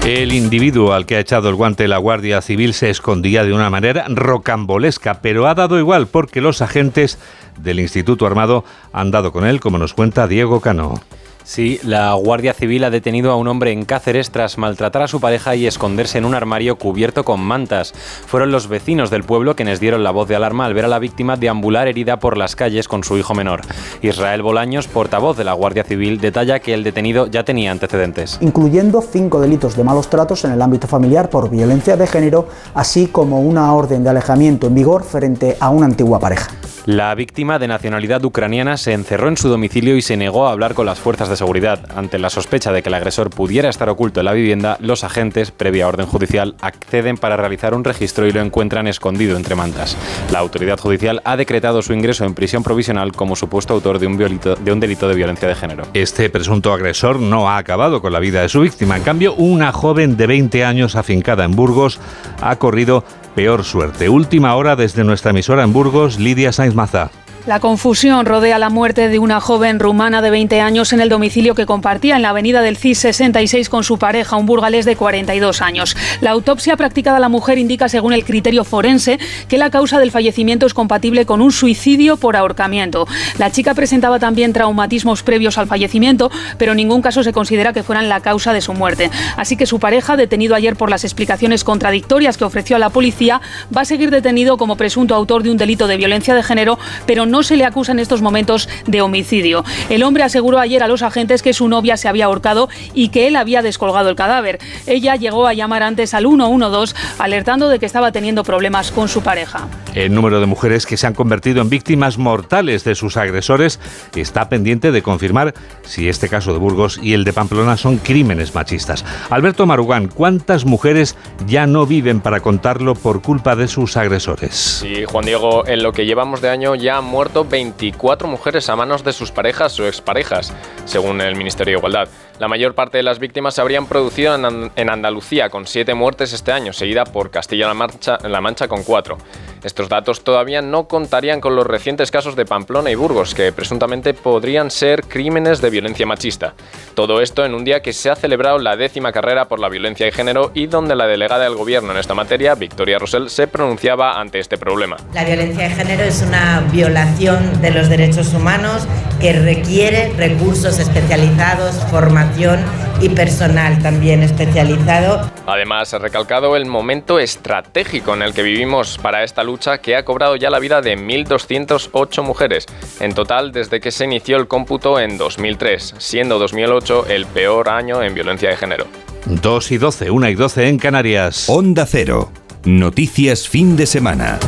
El 0.05 0.33
individuo 0.33 0.93
al 0.93 1.07
que 1.07 1.15
ha 1.15 1.19
echado 1.19 1.49
el 1.49 1.55
guante 1.55 1.87
la 1.87 1.97
Guardia 1.97 2.41
Civil 2.41 2.75
se 2.75 2.91
escondía 2.91 3.43
de 3.43 3.53
una 3.53 3.71
manera 3.71 4.05
rocambolesca, 4.07 5.21
pero 5.21 5.47
ha 5.47 5.55
dado 5.55 5.79
igual 5.79 6.05
porque 6.05 6.41
los 6.41 6.61
agentes 6.61 7.17
del 7.57 7.79
Instituto 7.79 8.27
Armado 8.27 8.63
han 8.93 9.09
dado 9.09 9.31
con 9.31 9.47
él, 9.47 9.59
como 9.59 9.79
nos 9.79 9.95
cuenta 9.95 10.27
Diego 10.27 10.61
Cano. 10.61 11.01
Sí, 11.47 11.79
la 11.81 12.13
Guardia 12.13 12.53
Civil 12.53 12.83
ha 12.83 12.89
detenido 12.89 13.31
a 13.31 13.37
un 13.37 13.47
hombre 13.47 13.71
en 13.71 13.85
Cáceres 13.85 14.31
tras 14.31 14.57
maltratar 14.57 15.03
a 15.03 15.07
su 15.07 15.21
pareja 15.21 15.55
y 15.55 15.65
esconderse 15.65 16.17
en 16.17 16.25
un 16.25 16.35
armario 16.35 16.77
cubierto 16.77 17.23
con 17.23 17.39
mantas. 17.39 17.93
Fueron 17.93 18.51
los 18.51 18.67
vecinos 18.67 19.09
del 19.11 19.23
pueblo 19.23 19.55
quienes 19.55 19.79
dieron 19.79 20.03
la 20.03 20.11
voz 20.11 20.27
de 20.27 20.35
alarma 20.35 20.65
al 20.65 20.73
ver 20.73 20.83
a 20.83 20.89
la 20.89 20.99
víctima 20.99 21.37
deambular 21.37 21.87
herida 21.87 22.19
por 22.19 22.35
las 22.35 22.57
calles 22.57 22.89
con 22.89 23.05
su 23.05 23.17
hijo 23.17 23.33
menor. 23.33 23.61
Israel 24.01 24.41
Bolaños, 24.41 24.89
portavoz 24.89 25.37
de 25.37 25.45
la 25.45 25.53
Guardia 25.53 25.85
Civil, 25.85 26.19
detalla 26.19 26.59
que 26.59 26.73
el 26.73 26.83
detenido 26.83 27.27
ya 27.27 27.45
tenía 27.45 27.71
antecedentes. 27.71 28.37
Incluyendo 28.41 29.01
cinco 29.01 29.39
delitos 29.39 29.77
de 29.77 29.85
malos 29.85 30.09
tratos 30.09 30.43
en 30.43 30.51
el 30.51 30.61
ámbito 30.61 30.87
familiar 30.87 31.29
por 31.29 31.49
violencia 31.49 31.95
de 31.95 32.07
género, 32.07 32.49
así 32.73 33.07
como 33.07 33.39
una 33.39 33.73
orden 33.73 34.03
de 34.03 34.09
alejamiento 34.09 34.67
en 34.67 34.75
vigor 34.75 35.05
frente 35.05 35.55
a 35.61 35.69
una 35.69 35.85
antigua 35.85 36.19
pareja. 36.19 36.51
La 36.87 37.13
víctima 37.15 37.59
de 37.59 37.67
nacionalidad 37.67 38.23
ucraniana 38.23 38.77
se 38.77 38.93
encerró 38.93 39.27
en 39.27 39.35
su 39.35 39.49
domicilio 39.49 39.97
y 39.97 40.01
se 40.01 40.15
negó 40.15 40.47
a 40.47 40.51
hablar 40.51 40.73
con 40.73 40.85
las 40.85 40.99
fuerzas 40.99 41.27
de 41.27 41.36
seguridad. 41.37 41.79
Ante 41.95 42.19
la 42.19 42.29
sospecha 42.29 42.73
de 42.73 42.83
que 42.83 42.89
el 42.89 42.95
agresor 42.95 43.29
pudiera 43.29 43.69
estar 43.69 43.87
oculto 43.89 44.19
en 44.19 44.25
la 44.25 44.33
vivienda, 44.33 44.77
los 44.81 45.05
agentes, 45.05 45.51
previa 45.51 45.87
orden 45.87 46.05
judicial, 46.05 46.55
acceden 46.61 47.17
para 47.17 47.37
realizar 47.37 47.73
un 47.73 47.85
registro 47.85 48.27
y 48.27 48.31
lo 48.31 48.41
encuentran 48.41 48.87
escondido 48.87 49.37
entre 49.37 49.55
mantas. 49.55 49.95
La 50.31 50.39
autoridad 50.39 50.79
judicial 50.79 51.21
ha 51.23 51.37
decretado 51.37 51.81
su 51.81 51.93
ingreso 51.93 52.25
en 52.25 52.33
prisión 52.33 52.63
provisional 52.63 53.13
como 53.13 53.35
supuesto 53.35 53.73
autor 53.73 53.99
de 53.99 54.07
un, 54.07 54.17
de 54.17 54.71
un 54.71 54.79
delito 54.79 55.07
de 55.07 55.15
violencia 55.15 55.47
de 55.47 55.55
género. 55.55 55.83
Este 55.93 56.29
presunto 56.29 56.73
agresor 56.73 57.19
no 57.19 57.49
ha 57.49 57.57
acabado 57.57 58.01
con 58.01 58.11
la 58.11 58.19
vida 58.19 58.41
de 58.41 58.49
su 58.49 58.61
víctima. 58.61 58.97
En 58.97 59.03
cambio, 59.03 59.33
una 59.35 59.71
joven 59.71 60.17
de 60.17 60.27
20 60.27 60.65
años 60.65 60.95
afincada 60.95 61.45
en 61.45 61.55
Burgos 61.55 61.99
ha 62.41 62.55
corrido 62.57 63.03
peor 63.35 63.63
suerte. 63.63 64.09
Última 64.09 64.55
hora 64.55 64.75
desde 64.75 65.03
nuestra 65.03 65.31
emisora 65.31 65.63
en 65.63 65.71
Burgos, 65.71 66.19
Lidia 66.19 66.51
Sainz 66.51 66.73
Maza. 66.73 67.11
La 67.47 67.61
confusión 67.61 68.25
rodea 68.25 68.59
la 68.59 68.69
muerte 68.69 69.07
de 69.07 69.19
una 69.19 69.39
joven 69.39 69.79
rumana 69.79 70.21
de 70.21 70.29
20 70.29 70.59
años 70.59 70.91
en 70.91 70.99
el 70.99 71.07
domicilio 71.07 71.55
que 71.55 71.65
compartía 71.65 72.17
en 72.17 72.21
la 72.21 72.31
avenida 72.31 72.61
del 72.61 72.75
CIS 72.75 72.99
66 72.99 73.69
con 73.69 73.85
su 73.85 73.97
pareja, 73.97 74.35
un 74.35 74.45
burgalés 74.45 74.83
de 74.83 74.97
42 74.97 75.61
años. 75.61 75.95
La 76.19 76.31
autopsia 76.31 76.75
practicada 76.75 77.15
a 77.15 77.19
la 77.21 77.29
mujer 77.29 77.57
indica, 77.57 77.87
según 77.87 78.11
el 78.11 78.25
criterio 78.25 78.65
forense, 78.65 79.17
que 79.47 79.57
la 79.57 79.69
causa 79.69 79.97
del 79.97 80.11
fallecimiento 80.11 80.65
es 80.65 80.73
compatible 80.73 81.25
con 81.25 81.39
un 81.39 81.53
suicidio 81.53 82.17
por 82.17 82.35
ahorcamiento. 82.35 83.07
La 83.37 83.49
chica 83.49 83.73
presentaba 83.73 84.19
también 84.19 84.51
traumatismos 84.51 85.23
previos 85.23 85.57
al 85.57 85.67
fallecimiento, 85.67 86.29
pero 86.57 86.73
en 86.73 86.77
ningún 86.77 87.01
caso 87.01 87.23
se 87.23 87.31
considera 87.31 87.71
que 87.71 87.81
fueran 87.81 88.09
la 88.09 88.19
causa 88.19 88.51
de 88.51 88.59
su 88.59 88.73
muerte. 88.73 89.09
Así 89.37 89.55
que 89.55 89.65
su 89.65 89.79
pareja, 89.79 90.17
detenido 90.17 90.53
ayer 90.53 90.75
por 90.75 90.89
las 90.89 91.05
explicaciones 91.05 91.63
contradictorias 91.63 92.35
que 92.35 92.43
ofreció 92.43 92.75
a 92.75 92.79
la 92.79 92.89
policía, 92.89 93.39
va 93.73 93.83
a 93.83 93.85
seguir 93.85 94.11
detenido 94.11 94.57
como 94.57 94.75
presunto 94.75 95.15
autor 95.15 95.43
de 95.43 95.51
un 95.51 95.55
delito 95.55 95.87
de 95.87 95.95
violencia 95.95 96.35
de 96.35 96.43
género, 96.43 96.77
pero 97.05 97.25
no 97.25 97.36
no 97.37 97.43
se 97.43 97.55
le 97.55 97.65
acusa 97.65 97.91
en 97.91 97.99
estos 97.99 98.23
momentos 98.23 98.67
de 98.87 99.03
homicidio. 99.03 99.63
El 99.91 100.01
hombre 100.01 100.23
aseguró 100.23 100.57
ayer 100.57 100.81
a 100.81 100.87
los 100.87 101.03
agentes 101.03 101.43
que 101.43 101.53
su 101.53 101.67
novia 101.67 101.95
se 101.95 102.07
había 102.07 102.25
ahorcado 102.25 102.67
y 102.95 103.09
que 103.09 103.27
él 103.27 103.35
había 103.35 103.61
descolgado 103.61 104.09
el 104.09 104.15
cadáver. 104.15 104.57
Ella 104.87 105.15
llegó 105.17 105.45
a 105.45 105.53
llamar 105.53 105.83
antes 105.83 106.15
al 106.15 106.25
112 106.25 106.95
alertando 107.19 107.69
de 107.69 107.77
que 107.77 107.85
estaba 107.85 108.11
teniendo 108.11 108.43
problemas 108.43 108.89
con 108.89 109.07
su 109.07 109.21
pareja. 109.21 109.67
El 109.93 110.15
número 110.15 110.39
de 110.39 110.47
mujeres 110.47 110.87
que 110.87 110.97
se 110.97 111.05
han 111.05 111.13
convertido 111.13 111.61
en 111.61 111.69
víctimas 111.69 112.17
mortales 112.17 112.83
de 112.83 112.95
sus 112.95 113.17
agresores 113.17 113.79
está 114.15 114.49
pendiente 114.49 114.91
de 114.91 115.03
confirmar 115.03 115.53
si 115.83 116.09
este 116.09 116.29
caso 116.29 116.53
de 116.53 116.59
Burgos 116.59 116.99
y 117.03 117.13
el 117.13 117.23
de 117.23 117.33
Pamplona 117.33 117.77
son 117.77 117.97
crímenes 117.97 118.55
machistas. 118.55 119.05
Alberto 119.29 119.67
Marugán, 119.67 120.07
¿cuántas 120.07 120.65
mujeres 120.65 121.15
ya 121.45 121.67
no 121.67 121.85
viven 121.85 122.19
para 122.19 122.39
contarlo 122.39 122.95
por 122.95 123.21
culpa 123.21 123.55
de 123.55 123.67
sus 123.67 123.95
agresores? 123.95 124.55
Sí, 124.55 125.05
Juan 125.05 125.25
Diego, 125.25 125.67
en 125.67 125.83
lo 125.83 125.91
que 125.91 126.07
llevamos 126.07 126.41
de 126.41 126.49
año 126.49 126.73
ya 126.73 126.97
han 126.97 127.05
muerto 127.05 127.26
24 127.27 128.27
mujeres 128.27 128.69
a 128.69 128.75
manos 128.75 129.03
de 129.03 129.13
sus 129.13 129.31
parejas 129.31 129.79
o 129.79 129.87
exparejas, 129.87 130.53
según 130.85 131.21
el 131.21 131.35
Ministerio 131.35 131.73
de 131.73 131.77
Igualdad. 131.79 132.09
La 132.39 132.47
mayor 132.47 132.75
parte 132.75 132.97
de 132.97 133.03
las 133.03 133.19
víctimas 133.19 133.55
se 133.55 133.61
habrían 133.61 133.87
producido 133.87 134.35
en 134.35 134.89
Andalucía, 134.89 135.49
con 135.49 135.65
siete 135.65 135.93
muertes 135.93 136.33
este 136.33 136.51
año, 136.51 136.73
seguida 136.73 137.03
por 137.03 137.31
Castilla-La 137.31 137.73
Mancha, 137.73 138.17
La 138.27 138.41
Mancha 138.41 138.67
con 138.67 138.83
cuatro. 138.83 139.17
Estos 139.63 139.89
datos 139.89 140.23
todavía 140.23 140.61
no 140.61 140.87
contarían 140.87 141.41
con 141.41 141.55
los 141.55 141.65
recientes 141.65 142.11
casos 142.11 142.35
de 142.35 142.45
Pamplona 142.45 142.91
y 142.91 142.95
Burgos, 142.95 143.33
que 143.33 143.51
presuntamente 143.51 144.13
podrían 144.13 144.71
ser 144.71 145.03
crímenes 145.03 145.61
de 145.61 145.69
violencia 145.69 146.05
machista. 146.05 146.53
Todo 146.95 147.21
esto 147.21 147.45
en 147.45 147.53
un 147.53 147.63
día 147.63 147.81
que 147.81 147.93
se 147.93 148.09
ha 148.09 148.15
celebrado 148.15 148.59
la 148.59 148.75
décima 148.75 149.11
carrera 149.11 149.47
por 149.47 149.59
la 149.59 149.69
violencia 149.69 150.05
de 150.05 150.11
género 150.11 150.51
y 150.53 150.67
donde 150.67 150.95
la 150.95 151.07
delegada 151.07 151.43
del 151.43 151.55
gobierno 151.55 151.91
en 151.91 151.97
esta 151.97 152.13
materia, 152.13 152.55
Victoria 152.55 152.99
Rosell, 152.99 153.29
se 153.29 153.47
pronunciaba 153.47 154.19
ante 154.19 154.39
este 154.39 154.57
problema. 154.57 154.97
La 155.13 155.23
violencia 155.23 155.69
de 155.69 155.75
género 155.75 156.03
es 156.03 156.21
una 156.21 156.61
violación 156.71 157.61
de 157.61 157.71
los 157.71 157.89
derechos 157.89 158.33
humanos 158.33 158.87
que 159.19 159.33
requiere 159.33 160.13
recursos 160.17 160.79
especializados, 160.79 161.75
formación 161.89 162.59
y 163.01 163.09
personal 163.09 163.81
también 163.81 164.23
especializado. 164.23 165.29
Además, 165.45 165.93
ha 165.93 165.99
recalcado 165.99 166.55
el 166.55 166.65
momento 166.65 167.19
estratégico 167.19 168.13
en 168.13 168.21
el 168.21 168.33
que 168.33 168.43
vivimos 168.43 168.97
para 168.97 169.23
esta 169.23 169.43
lucha 169.43 169.79
que 169.79 169.95
ha 169.95 170.05
cobrado 170.05 170.35
ya 170.35 170.49
la 170.49 170.59
vida 170.59 170.81
de 170.81 170.97
1.208 170.97 172.23
mujeres, 172.23 172.65
en 172.99 173.13
total 173.13 173.51
desde 173.51 173.79
que 173.79 173.91
se 173.91 174.05
inició 174.05 174.37
el 174.37 174.47
cómputo 174.47 174.99
en 174.99 175.17
2003, 175.17 175.95
siendo 175.97 176.39
2008 176.39 177.07
el 177.09 177.25
peor 177.25 177.69
año 177.69 178.01
en 178.01 178.13
violencia 178.13 178.49
de 178.49 178.57
género. 178.57 178.85
2 179.25 179.71
y 179.71 179.77
12, 179.77 180.11
1 180.11 180.29
y 180.29 180.35
12 180.35 180.67
en 180.69 180.77
Canarias. 180.79 181.49
Onda 181.49 181.85
Cero. 181.85 182.31
Noticias 182.63 183.47
fin 183.47 183.75
de 183.75 183.85
semana. 183.85 184.39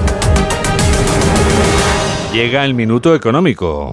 Llega 2.34 2.64
el 2.64 2.74
minuto 2.74 3.16
económico. 3.16 3.92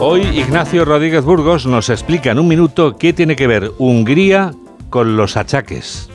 Hoy 0.00 0.22
Ignacio 0.22 0.84
Rodríguez 0.84 1.24
Burgos 1.24 1.66
nos 1.66 1.88
explica 1.88 2.32
en 2.32 2.38
un 2.38 2.48
minuto 2.48 2.96
qué 2.96 3.12
tiene 3.12 3.36
que 3.36 3.46
ver 3.46 3.70
Hungría 3.78 4.52
con 4.90 5.16
los 5.16 5.36
achaques. 5.36 6.10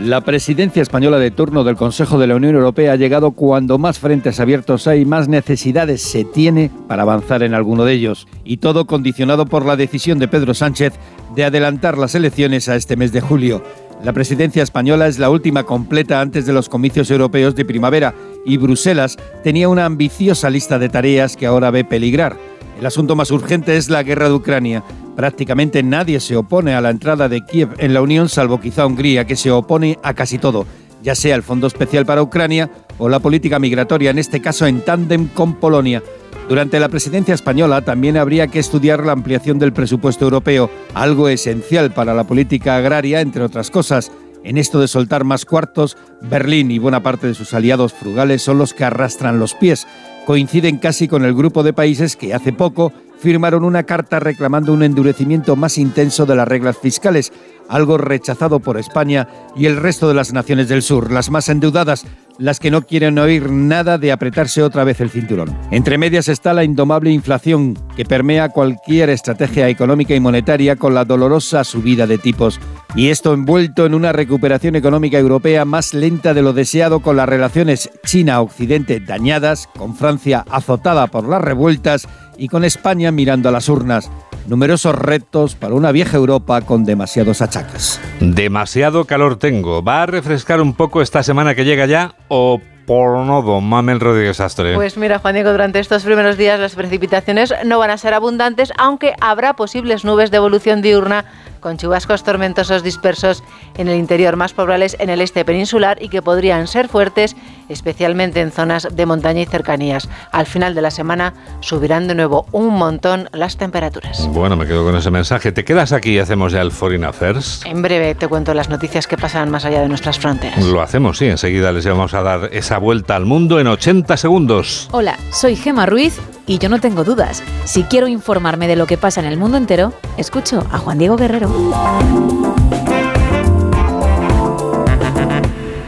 La 0.00 0.20
presidencia 0.20 0.80
española 0.80 1.18
de 1.18 1.32
turno 1.32 1.64
del 1.64 1.74
Consejo 1.74 2.18
de 2.18 2.28
la 2.28 2.36
Unión 2.36 2.54
Europea 2.54 2.92
ha 2.92 2.96
llegado 2.96 3.32
cuando 3.32 3.78
más 3.78 3.98
frentes 3.98 4.38
abiertos 4.38 4.86
hay, 4.86 5.04
más 5.04 5.26
necesidades 5.26 6.02
se 6.02 6.24
tiene 6.24 6.70
para 6.86 7.02
avanzar 7.02 7.42
en 7.42 7.54
alguno 7.54 7.84
de 7.84 7.94
ellos. 7.94 8.28
Y 8.44 8.58
todo 8.58 8.86
condicionado 8.86 9.46
por 9.46 9.66
la 9.66 9.76
decisión 9.76 10.20
de 10.20 10.28
Pedro 10.28 10.54
Sánchez 10.54 10.94
de 11.34 11.44
adelantar 11.44 11.98
las 11.98 12.14
elecciones 12.14 12.68
a 12.68 12.76
este 12.76 12.96
mes 12.96 13.10
de 13.10 13.20
julio. 13.20 13.62
La 14.04 14.12
presidencia 14.12 14.62
española 14.62 15.08
es 15.08 15.18
la 15.18 15.28
última 15.28 15.64
completa 15.64 16.20
antes 16.20 16.46
de 16.46 16.52
los 16.52 16.68
comicios 16.68 17.10
europeos 17.10 17.56
de 17.56 17.64
primavera 17.64 18.14
y 18.46 18.56
Bruselas 18.56 19.16
tenía 19.42 19.68
una 19.68 19.86
ambiciosa 19.86 20.48
lista 20.50 20.78
de 20.78 20.88
tareas 20.88 21.36
que 21.36 21.46
ahora 21.46 21.72
ve 21.72 21.84
peligrar. 21.84 22.36
El 22.78 22.86
asunto 22.86 23.16
más 23.16 23.32
urgente 23.32 23.76
es 23.76 23.90
la 23.90 24.04
guerra 24.04 24.28
de 24.28 24.34
Ucrania. 24.34 24.84
Prácticamente 25.16 25.82
nadie 25.82 26.20
se 26.20 26.36
opone 26.36 26.74
a 26.74 26.80
la 26.80 26.90
entrada 26.90 27.28
de 27.28 27.44
Kiev 27.44 27.70
en 27.78 27.92
la 27.92 28.00
Unión, 28.00 28.28
salvo 28.28 28.60
quizá 28.60 28.86
Hungría, 28.86 29.26
que 29.26 29.34
se 29.34 29.50
opone 29.50 29.98
a 30.04 30.14
casi 30.14 30.38
todo, 30.38 30.64
ya 31.02 31.16
sea 31.16 31.34
el 31.34 31.42
Fondo 31.42 31.66
Especial 31.66 32.06
para 32.06 32.22
Ucrania 32.22 32.70
o 32.98 33.08
la 33.08 33.18
política 33.18 33.58
migratoria, 33.58 34.10
en 34.10 34.18
este 34.20 34.40
caso 34.40 34.64
en 34.64 34.82
tándem 34.82 35.26
con 35.26 35.54
Polonia. 35.54 36.04
Durante 36.48 36.78
la 36.78 36.88
presidencia 36.88 37.34
española 37.34 37.82
también 37.82 38.16
habría 38.16 38.46
que 38.46 38.60
estudiar 38.60 39.04
la 39.04 39.12
ampliación 39.12 39.58
del 39.58 39.72
presupuesto 39.72 40.24
europeo, 40.24 40.70
algo 40.94 41.28
esencial 41.28 41.92
para 41.92 42.14
la 42.14 42.24
política 42.24 42.76
agraria, 42.76 43.20
entre 43.20 43.42
otras 43.42 43.72
cosas. 43.72 44.12
En 44.44 44.56
esto 44.56 44.80
de 44.80 44.86
soltar 44.86 45.24
más 45.24 45.44
cuartos, 45.44 45.96
Berlín 46.22 46.70
y 46.70 46.78
buena 46.78 47.02
parte 47.02 47.26
de 47.26 47.34
sus 47.34 47.54
aliados 47.54 47.92
frugales 47.92 48.40
son 48.40 48.56
los 48.58 48.72
que 48.72 48.84
arrastran 48.84 49.40
los 49.40 49.54
pies 49.54 49.88
coinciden 50.28 50.76
casi 50.76 51.08
con 51.08 51.24
el 51.24 51.32
grupo 51.32 51.62
de 51.62 51.72
países 51.72 52.14
que 52.14 52.34
hace 52.34 52.52
poco 52.52 52.92
firmaron 53.18 53.64
una 53.64 53.84
carta 53.84 54.20
reclamando 54.20 54.74
un 54.74 54.82
endurecimiento 54.82 55.56
más 55.56 55.78
intenso 55.78 56.26
de 56.26 56.36
las 56.36 56.46
reglas 56.46 56.76
fiscales, 56.76 57.32
algo 57.68 57.98
rechazado 57.98 58.60
por 58.60 58.78
España 58.78 59.28
y 59.56 59.66
el 59.66 59.76
resto 59.76 60.08
de 60.08 60.14
las 60.14 60.32
naciones 60.32 60.68
del 60.68 60.82
sur, 60.82 61.10
las 61.10 61.30
más 61.30 61.48
endeudadas, 61.48 62.04
las 62.38 62.60
que 62.60 62.70
no 62.70 62.82
quieren 62.82 63.18
oír 63.18 63.50
nada 63.50 63.98
de 63.98 64.12
apretarse 64.12 64.62
otra 64.62 64.84
vez 64.84 65.00
el 65.00 65.10
cinturón. 65.10 65.56
Entre 65.70 65.98
medias 65.98 66.28
está 66.28 66.54
la 66.54 66.64
indomable 66.64 67.10
inflación 67.10 67.74
que 67.96 68.04
permea 68.04 68.48
cualquier 68.50 69.10
estrategia 69.10 69.68
económica 69.68 70.14
y 70.14 70.20
monetaria 70.20 70.76
con 70.76 70.94
la 70.94 71.04
dolorosa 71.04 71.64
subida 71.64 72.06
de 72.06 72.18
tipos. 72.18 72.60
Y 72.94 73.08
esto 73.08 73.34
envuelto 73.34 73.86
en 73.86 73.94
una 73.94 74.12
recuperación 74.12 74.76
económica 74.76 75.18
europea 75.18 75.64
más 75.64 75.94
lenta 75.94 76.32
de 76.32 76.42
lo 76.42 76.52
deseado 76.52 77.00
con 77.00 77.16
las 77.16 77.28
relaciones 77.28 77.90
China-Occidente 78.06 79.00
dañadas, 79.00 79.68
con 79.76 79.96
Francia 79.96 80.44
azotada 80.48 81.08
por 81.08 81.28
las 81.28 81.42
revueltas 81.42 82.08
y 82.38 82.48
con 82.48 82.64
España 82.64 83.10
mirando 83.10 83.48
a 83.48 83.52
las 83.52 83.68
urnas. 83.68 84.10
Numerosos 84.48 84.94
retos 84.94 85.56
para 85.56 85.74
una 85.74 85.92
vieja 85.92 86.16
Europa 86.16 86.62
con 86.62 86.86
demasiados 86.86 87.42
achaques. 87.42 88.00
Demasiado 88.18 89.04
calor 89.04 89.36
tengo. 89.36 89.82
¿Va 89.82 90.02
a 90.02 90.06
refrescar 90.06 90.62
un 90.62 90.72
poco 90.72 91.02
esta 91.02 91.22
semana 91.22 91.54
que 91.54 91.66
llega 91.66 91.84
ya 91.84 92.14
o 92.28 92.58
por 92.86 93.18
no, 93.26 93.42
don 93.42 93.68
Mamel 93.68 94.00
Rodríguez 94.00 94.40
Astre? 94.40 94.74
Pues 94.74 94.96
mira, 94.96 95.18
Juan 95.18 95.34
Diego, 95.34 95.52
durante 95.52 95.80
estos 95.80 96.02
primeros 96.02 96.38
días 96.38 96.58
las 96.58 96.74
precipitaciones 96.74 97.52
no 97.66 97.78
van 97.78 97.90
a 97.90 97.98
ser 97.98 98.14
abundantes, 98.14 98.72
aunque 98.78 99.12
habrá 99.20 99.52
posibles 99.52 100.06
nubes 100.06 100.30
de 100.30 100.38
evolución 100.38 100.80
diurna 100.80 101.26
con 101.60 101.76
chubascos 101.76 102.24
tormentosos 102.24 102.82
dispersos 102.82 103.42
en 103.76 103.88
el 103.88 103.96
interior 103.96 104.36
más 104.36 104.52
probables 104.52 104.96
en 104.98 105.10
el 105.10 105.20
este 105.20 105.44
peninsular 105.44 106.02
y 106.02 106.08
que 106.08 106.22
podrían 106.22 106.66
ser 106.66 106.88
fuertes, 106.88 107.36
especialmente 107.68 108.40
en 108.40 108.50
zonas 108.50 108.88
de 108.90 109.06
montaña 109.06 109.42
y 109.42 109.46
cercanías. 109.46 110.08
Al 110.32 110.46
final 110.46 110.74
de 110.74 110.82
la 110.82 110.90
semana 110.90 111.34
subirán 111.60 112.08
de 112.08 112.14
nuevo 112.14 112.46
un 112.52 112.74
montón 112.74 113.28
las 113.32 113.56
temperaturas. 113.56 114.26
Bueno, 114.28 114.56
me 114.56 114.66
quedo 114.66 114.84
con 114.84 114.96
ese 114.96 115.10
mensaje. 115.10 115.52
¿Te 115.52 115.64
quedas 115.64 115.92
aquí 115.92 116.12
y 116.12 116.18
hacemos 116.18 116.52
ya 116.52 116.62
el 116.62 116.72
Foreign 116.72 117.04
Affairs? 117.04 117.62
En 117.64 117.82
breve 117.82 118.14
te 118.14 118.28
cuento 118.28 118.54
las 118.54 118.68
noticias 118.68 119.06
que 119.06 119.16
pasan 119.16 119.50
más 119.50 119.64
allá 119.64 119.80
de 119.80 119.88
nuestras 119.88 120.18
fronteras. 120.18 120.64
Lo 120.64 120.80
hacemos, 120.80 121.18
sí. 121.18 121.26
Enseguida 121.26 121.72
les 121.72 121.86
vamos 121.86 122.14
a 122.14 122.22
dar 122.22 122.50
esa 122.52 122.78
vuelta 122.78 123.16
al 123.16 123.26
mundo 123.26 123.60
en 123.60 123.66
80 123.66 124.16
segundos. 124.16 124.88
Hola, 124.92 125.18
soy 125.30 125.56
Gema 125.56 125.86
Ruiz 125.86 126.18
y 126.48 126.58
yo 126.58 126.68
no 126.68 126.80
tengo 126.80 127.04
dudas. 127.04 127.44
Si 127.64 127.84
quiero 127.84 128.08
informarme 128.08 128.66
de 128.66 128.74
lo 128.74 128.86
que 128.86 128.98
pasa 128.98 129.20
en 129.20 129.26
el 129.26 129.36
mundo 129.36 129.56
entero, 129.56 129.92
escucho 130.16 130.66
a 130.72 130.78
Juan 130.78 130.98
Diego 130.98 131.16
Guerrero. 131.16 131.48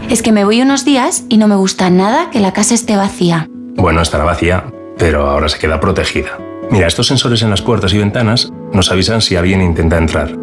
Es 0.09 0.23
que 0.23 0.33
me 0.33 0.45
voy 0.45 0.61
unos 0.61 0.85
días 0.85 1.25
y 1.29 1.38
no 1.38 1.49
me 1.49 1.57
gusta 1.57 1.88
nada 1.88 2.31
que 2.31 2.40
la 2.40 2.52
casa 2.52 2.75
esté 2.75 2.97
vacía. 2.97 3.49
Bueno, 3.76 4.02
estará 4.02 4.25
vacía, 4.25 4.67
pero 4.99 5.29
ahora 5.29 5.49
se 5.49 5.59
queda 5.59 5.81
protegida. 5.81 6.38
Mira, 6.71 6.87
estos 6.87 7.07
sensores 7.07 7.43
en 7.43 7.50
las 7.50 7.62
puertas 7.62 7.93
y 7.93 7.99
ventanas 7.99 8.52
nos 8.73 8.90
avisan 8.93 9.23
si 9.23 9.37
alguien 9.37 9.62
intenta 9.62 9.99
entrar. 9.99 10.37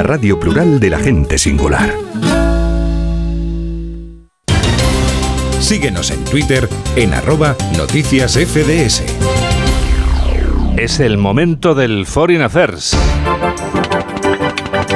La 0.00 0.04
radio 0.04 0.40
plural 0.40 0.80
de 0.80 0.88
la 0.88 0.98
gente 0.98 1.36
singular. 1.36 1.92
Síguenos 5.60 6.10
en 6.10 6.24
Twitter 6.24 6.66
en 6.96 7.12
arroba 7.12 7.54
noticias 7.76 8.32
FDS. 8.32 9.02
Es 10.78 11.00
el 11.00 11.18
momento 11.18 11.74
del 11.74 12.06
Foreign 12.06 12.40
Affairs. 12.40 12.96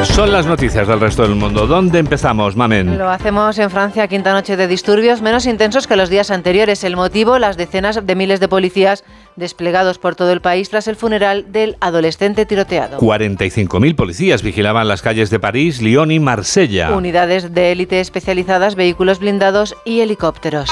Son 0.05 0.33
las 0.33 0.47
noticias 0.47 0.87
del 0.87 1.01
resto 1.01 1.23
del 1.23 1.35
mundo. 1.35 1.67
¿Dónde 1.67 1.99
empezamos, 1.99 2.57
Mamen? 2.57 2.97
Lo 2.97 3.11
hacemos 3.11 3.59
en 3.59 3.71
Francia, 3.71 4.07
quinta 4.07 4.33
noche 4.33 4.57
de 4.57 4.69
disturbios 4.69 5.23
menos 5.23 5.45
intensos 5.47 5.87
que 5.87 5.97
los 5.97 6.09
días 6.09 6.31
anteriores. 6.31 6.85
El 6.85 6.97
motivo, 6.97 7.39
las 7.39 7.57
decenas 7.57 8.07
de 8.07 8.15
miles 8.15 8.39
de 8.39 8.49
policías 8.49 9.05
desplegados 9.37 9.99
por 9.99 10.15
todo 10.15 10.33
el 10.33 10.41
país 10.41 10.71
tras 10.71 10.89
el 10.89 10.97
funeral 10.97 11.53
del 11.53 11.77
adolescente 11.81 12.47
tiroteado. 12.47 12.99
45.000 12.99 13.95
policías 13.97 14.43
vigilaban 14.43 14.89
las 14.89 15.03
calles 15.03 15.31
de 15.31 15.41
París, 15.41 15.83
Lyon 15.83 16.11
y 16.11 16.21
Marsella. 16.21 16.91
Unidades 16.95 17.53
de 17.55 17.73
élite 17.73 18.01
especializadas, 18.01 18.75
vehículos 18.75 19.19
blindados 19.19 19.75
y 19.85 20.01
helicópteros. 20.01 20.71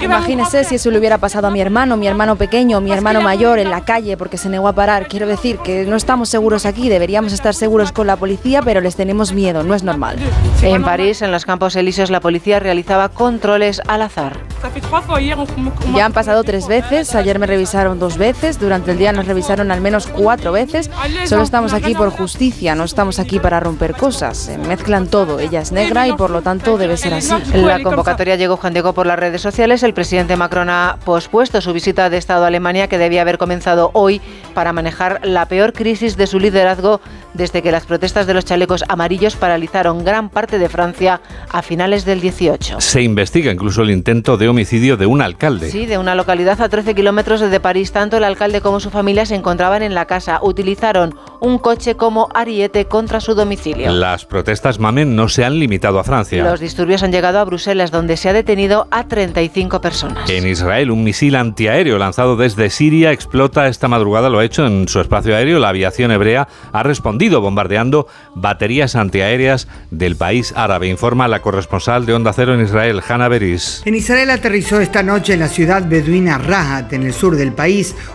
Imagínese 0.00 0.64
si 0.64 0.76
eso 0.76 0.90
le 0.90 0.98
hubiera 0.98 1.18
pasado 1.18 1.46
a 1.46 1.50
mi 1.50 1.60
hermano, 1.60 1.96
mi 1.96 2.06
hermano 2.06 2.36
pequeño, 2.36 2.80
mi 2.80 2.92
hermano 2.92 3.20
mayor 3.20 3.58
en 3.58 3.70
la 3.70 3.84
calle 3.84 4.16
porque 4.16 4.38
se 4.38 4.48
negó 4.48 4.68
a 4.68 4.72
parar. 4.72 5.08
Quiero 5.08 5.26
decir 5.26 5.58
que 5.58 5.84
no 5.84 5.96
estamos 5.96 6.28
seguros 6.28 6.66
aquí, 6.66 6.88
deberíamos 6.88 7.32
estar 7.32 7.54
seguros 7.54 7.92
con 7.92 8.06
la 8.06 8.16
policía, 8.16 8.62
pero 8.62 8.80
les 8.80 8.96
tenemos 8.96 9.32
miedo, 9.32 9.62
no 9.62 9.74
es 9.74 9.82
normal. 9.82 10.18
En 10.62 10.82
París, 10.82 11.22
en 11.22 11.32
los 11.32 11.44
Campos 11.44 11.76
Elíseos, 11.76 12.10
la 12.10 12.20
policía 12.20 12.60
realizaba 12.60 13.08
controles 13.08 13.80
al 13.86 14.02
azar. 14.02 14.38
Ya 15.94 16.06
han 16.06 16.12
pasado 16.12 16.42
tres 16.44 16.66
veces, 16.66 17.14
ayer 17.14 17.38
me 17.38 17.46
revisaron 17.46 17.85
dos 17.94 18.18
veces, 18.18 18.58
durante 18.58 18.90
el 18.90 18.98
día 18.98 19.12
nos 19.12 19.26
revisaron 19.26 19.70
al 19.70 19.80
menos 19.80 20.06
cuatro 20.06 20.52
veces. 20.52 20.90
Solo 21.24 21.42
estamos 21.42 21.72
aquí 21.72 21.94
por 21.94 22.10
justicia, 22.10 22.74
no 22.74 22.84
estamos 22.84 23.18
aquí 23.18 23.38
para 23.38 23.60
romper 23.60 23.94
cosas. 23.94 24.36
Se 24.36 24.58
mezclan 24.58 25.06
todo, 25.06 25.38
ella 25.38 25.60
es 25.60 25.72
negra 25.72 26.08
y 26.08 26.12
por 26.12 26.30
lo 26.30 26.42
tanto 26.42 26.76
debe 26.78 26.96
ser 26.96 27.14
así. 27.14 27.32
La 27.54 27.82
convocatoria 27.82 28.36
llegó 28.36 28.56
Juan 28.56 28.72
Diego 28.72 28.92
por 28.92 29.06
las 29.06 29.18
redes 29.18 29.40
sociales. 29.40 29.82
El 29.82 29.94
presidente 29.94 30.36
Macron 30.36 30.68
ha 30.68 30.98
pospuesto 31.04 31.60
su 31.60 31.72
visita 31.72 32.10
de 32.10 32.18
Estado 32.18 32.44
a 32.44 32.48
Alemania 32.48 32.88
que 32.88 32.98
debía 32.98 33.22
haber 33.22 33.38
comenzado 33.38 33.90
hoy 33.94 34.20
para 34.54 34.72
manejar 34.72 35.20
la 35.22 35.46
peor 35.46 35.72
crisis 35.72 36.16
de 36.16 36.26
su 36.26 36.38
liderazgo 36.40 37.00
desde 37.34 37.62
que 37.62 37.70
las 37.70 37.84
protestas 37.86 38.26
de 38.26 38.34
los 38.34 38.44
chalecos 38.44 38.84
amarillos 38.88 39.36
paralizaron 39.36 40.04
gran 40.04 40.30
parte 40.30 40.58
de 40.58 40.68
Francia 40.68 41.20
a 41.50 41.62
finales 41.62 42.04
del 42.04 42.20
18. 42.20 42.80
Se 42.80 43.02
investiga 43.02 43.52
incluso 43.52 43.82
el 43.82 43.90
intento 43.90 44.36
de 44.36 44.48
homicidio 44.48 44.96
de 44.96 45.06
un 45.06 45.22
alcalde. 45.22 45.70
Sí, 45.70 45.86
de 45.86 45.98
una 45.98 46.14
localidad 46.14 46.60
a 46.60 46.68
13 46.68 46.94
kilómetros 46.94 47.40
de 47.40 47.60
París. 47.60 47.75
Tanto 47.92 48.16
el 48.16 48.24
alcalde 48.24 48.62
como 48.62 48.80
su 48.80 48.90
familia 48.90 49.26
se 49.26 49.34
encontraban 49.34 49.82
en 49.82 49.94
la 49.94 50.06
casa. 50.06 50.40
Utilizaron 50.42 51.14
un 51.40 51.58
coche 51.58 51.94
como 51.94 52.28
ariete 52.34 52.86
contra 52.86 53.20
su 53.20 53.34
domicilio. 53.34 53.92
Las 53.92 54.24
protestas 54.24 54.78
Mamen 54.78 55.14
no 55.14 55.28
se 55.28 55.44
han 55.44 55.58
limitado 55.58 55.98
a 55.98 56.04
Francia. 56.04 56.42
Los 56.42 56.60
disturbios 56.60 57.02
han 57.02 57.12
llegado 57.12 57.38
a 57.38 57.44
Bruselas, 57.44 57.90
donde 57.90 58.16
se 58.16 58.30
ha 58.30 58.32
detenido 58.32 58.88
a 58.90 59.08
35 59.08 59.80
personas. 59.80 60.30
En 60.30 60.46
Israel, 60.46 60.90
un 60.90 61.04
misil 61.04 61.36
antiaéreo 61.36 61.98
lanzado 61.98 62.36
desde 62.36 62.70
Siria 62.70 63.12
explota 63.12 63.68
esta 63.68 63.88
madrugada. 63.88 64.30
Lo 64.30 64.38
ha 64.38 64.44
hecho 64.44 64.66
en 64.66 64.88
su 64.88 65.00
espacio 65.00 65.36
aéreo. 65.36 65.58
La 65.58 65.68
aviación 65.68 66.10
hebrea 66.10 66.48
ha 66.72 66.82
respondido 66.82 67.40
bombardeando 67.40 68.06
baterías 68.34 68.96
antiaéreas 68.96 69.68
del 69.90 70.16
país 70.16 70.54
árabe. 70.56 70.88
Informa 70.88 71.28
la 71.28 71.42
corresponsal 71.42 72.06
de 72.06 72.14
Onda 72.14 72.32
Cero 72.32 72.54
en 72.54 72.62
Israel, 72.62 73.02
Hanna 73.06 73.28
Beris. 73.28 73.82
En 73.84 73.94
Israel 73.94 74.30
aterrizó 74.30 74.80
esta 74.80 75.02
noche 75.02 75.34
en 75.34 75.40
la 75.40 75.48
ciudad 75.48 75.86
beduina 75.86 76.38
Rahat, 76.38 76.92
en 76.92 77.02
el 77.02 77.12
sur 77.12 77.36
del 77.36 77.52
país, 77.52 77.65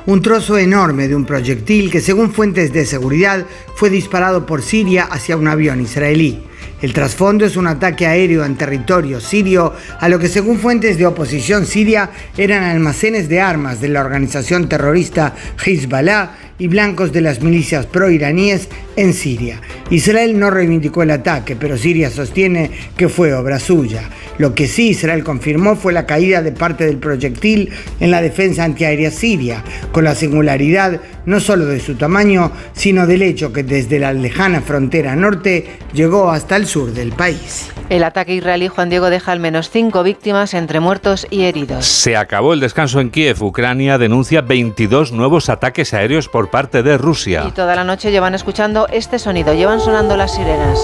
un 0.05 0.21
trozo 0.21 0.57
enorme 0.57 1.07
de 1.07 1.15
un 1.15 1.25
proyectil 1.25 1.91
que, 1.91 2.01
según 2.01 2.31
fuentes 2.31 2.73
de 2.73 2.85
seguridad, 2.85 3.45
fue 3.75 3.89
disparado 3.89 4.45
por 4.45 4.61
Siria 4.61 5.03
hacia 5.03 5.37
un 5.37 5.47
avión 5.47 5.81
israelí. 5.81 6.43
El 6.81 6.93
trasfondo 6.93 7.45
es 7.45 7.57
un 7.57 7.67
ataque 7.67 8.07
aéreo 8.07 8.43
en 8.43 8.55
territorio 8.55 9.21
sirio 9.21 9.73
a 9.99 10.09
lo 10.09 10.17
que 10.17 10.27
según 10.27 10.57
fuentes 10.57 10.97
de 10.97 11.05
oposición 11.05 11.67
siria 11.67 12.09
eran 12.35 12.63
almacenes 12.63 13.29
de 13.29 13.39
armas 13.39 13.81
de 13.81 13.89
la 13.89 14.01
organización 14.01 14.67
terrorista 14.67 15.35
Hezbollah 15.63 16.50
y 16.61 16.67
blancos 16.67 17.11
de 17.11 17.21
las 17.21 17.41
milicias 17.41 17.87
proiraníes 17.87 18.69
en 18.95 19.15
Siria. 19.15 19.59
Israel 19.89 20.37
no 20.37 20.51
reivindicó 20.51 21.01
el 21.01 21.09
ataque, 21.09 21.55
pero 21.55 21.75
Siria 21.75 22.11
sostiene 22.11 22.69
que 22.95 23.09
fue 23.09 23.33
obra 23.33 23.59
suya. 23.59 24.03
Lo 24.37 24.53
que 24.53 24.67
sí 24.67 24.89
Israel 24.89 25.23
confirmó 25.23 25.75
fue 25.75 25.91
la 25.91 26.05
caída 26.05 26.43
de 26.43 26.51
parte 26.51 26.85
del 26.85 26.97
proyectil 26.97 27.71
en 27.99 28.11
la 28.11 28.21
defensa 28.21 28.63
antiaérea 28.63 29.09
siria, 29.09 29.63
con 29.91 30.03
la 30.03 30.13
singularidad 30.13 31.01
no 31.25 31.39
solo 31.39 31.65
de 31.65 31.79
su 31.79 31.95
tamaño, 31.95 32.51
sino 32.73 33.07
del 33.07 33.23
hecho 33.23 33.51
que 33.51 33.63
desde 33.63 33.99
la 33.99 34.13
lejana 34.13 34.61
frontera 34.61 35.15
norte 35.15 35.65
llegó 35.93 36.29
hasta 36.29 36.55
el 36.55 36.67
sur 36.67 36.93
del 36.93 37.11
país. 37.11 37.71
El 37.89 38.05
ataque 38.05 38.35
israelí, 38.35 38.69
Juan 38.69 38.89
Diego, 38.89 39.09
deja 39.09 39.33
al 39.33 39.41
menos 39.41 39.69
cinco 39.69 40.01
víctimas 40.01 40.53
entre 40.53 40.79
muertos 40.79 41.27
y 41.29 41.43
heridos. 41.43 41.85
Se 41.85 42.15
acabó 42.15 42.53
el 42.53 42.61
descanso 42.61 43.01
en 43.01 43.09
Kiev. 43.09 43.43
Ucrania 43.43 43.97
denuncia 43.97 44.41
22 44.41 45.11
nuevos 45.11 45.49
ataques 45.49 45.93
aéreos 45.93 46.29
por 46.29 46.49
parte 46.51 46.83
de 46.83 46.97
Rusia. 46.97 47.45
Y 47.47 47.51
toda 47.51 47.75
la 47.75 47.83
noche 47.83 48.11
llevan 48.11 48.35
escuchando 48.35 48.87
este 48.89 49.17
sonido, 49.17 49.53
llevan 49.53 49.79
sonando 49.79 50.17
las 50.17 50.35
sirenas. 50.35 50.79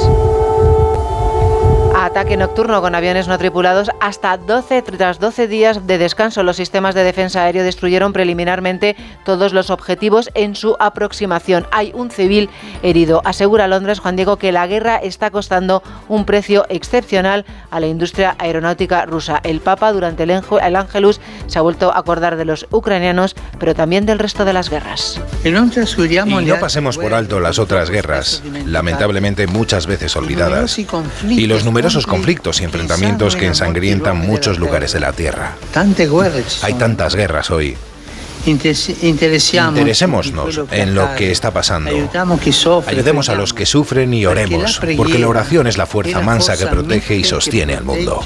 Ataque 2.18 2.36
nocturno 2.36 2.82
con 2.82 2.96
aviones 2.96 3.28
no 3.28 3.38
tripulados 3.38 3.92
hasta 4.02 4.38
12 4.38 4.82
tras 4.82 5.20
12 5.20 5.48
días 5.48 5.86
de 5.86 6.00
descanso. 6.00 6.42
Los 6.42 6.56
sistemas 6.58 6.96
de 6.96 7.04
defensa 7.04 7.44
aéreo 7.44 7.64
destruyeron 7.64 8.12
preliminarmente 8.12 8.96
todos 9.24 9.54
los 9.54 9.70
objetivos 9.70 10.32
en 10.34 10.56
su 10.56 10.76
aproximación. 10.80 11.68
Hay 11.72 11.92
un 11.94 12.10
civil 12.10 12.50
herido. 12.82 13.22
Asegura 13.24 13.68
Londres 13.68 14.00
Juan 14.00 14.16
Diego 14.16 14.38
que 14.38 14.52
la 14.52 14.66
guerra 14.66 14.98
está 14.98 15.30
costando 15.30 15.84
un 16.08 16.26
precio 16.26 16.66
excepcional 16.70 17.46
a 17.70 17.80
la 17.80 17.86
industria 17.86 18.36
aeronáutica 18.40 19.06
rusa. 19.06 19.40
El 19.44 19.60
Papa 19.60 19.92
durante 19.92 20.24
el, 20.24 20.32
el 20.32 20.76
Ángelus 20.76 21.22
se 21.46 21.60
ha 21.60 21.62
vuelto 21.62 21.92
a 21.92 22.00
acordar 22.00 22.36
de 22.36 22.46
los 22.46 22.66
ucranianos, 22.72 23.36
pero 23.60 23.76
también 23.76 24.08
del 24.08 24.18
resto 24.18 24.44
de 24.44 24.54
las 24.54 24.72
guerras. 24.72 25.22
Y 25.44 25.52
no 26.46 26.60
pasemos 26.60 26.98
por 26.98 27.14
alto 27.14 27.40
las 27.40 27.60
otras 27.60 27.92
guerras, 27.92 28.42
lamentablemente 28.66 29.46
muchas 29.46 29.86
veces 29.86 30.16
olvidadas, 30.16 30.80
y 31.30 31.46
los 31.46 31.64
numerosos 31.64 32.07
conflictos 32.08 32.62
y 32.62 32.64
enfrentamientos 32.64 33.36
que 33.36 33.46
ensangrientan 33.46 34.18
muchos 34.18 34.58
lugares 34.58 34.94
de 34.94 35.00
la 35.00 35.14
Tierra. 35.14 35.56
Hay 36.64 36.74
tantas 36.74 37.16
guerras 37.16 37.52
hoy. 37.52 37.78
Interesémonos 38.48 40.62
en 40.72 40.96
lo 40.96 41.16
que 41.16 41.32
está 41.32 41.52
pasando. 41.52 41.92
Ayudemos 42.88 43.30
a 43.30 43.36
los 43.36 43.54
que 43.54 43.66
sufren 43.66 44.14
y 44.14 44.26
oremos, 44.26 44.80
porque 44.96 45.20
la 45.20 45.28
oración 45.28 45.68
es 45.68 45.78
la 45.78 45.86
fuerza 45.86 46.22
mansa 46.22 46.58
que 46.58 46.68
protege 46.68 47.16
y 47.16 47.24
sostiene 47.24 47.76
al 47.76 47.84
mundo. 47.84 48.24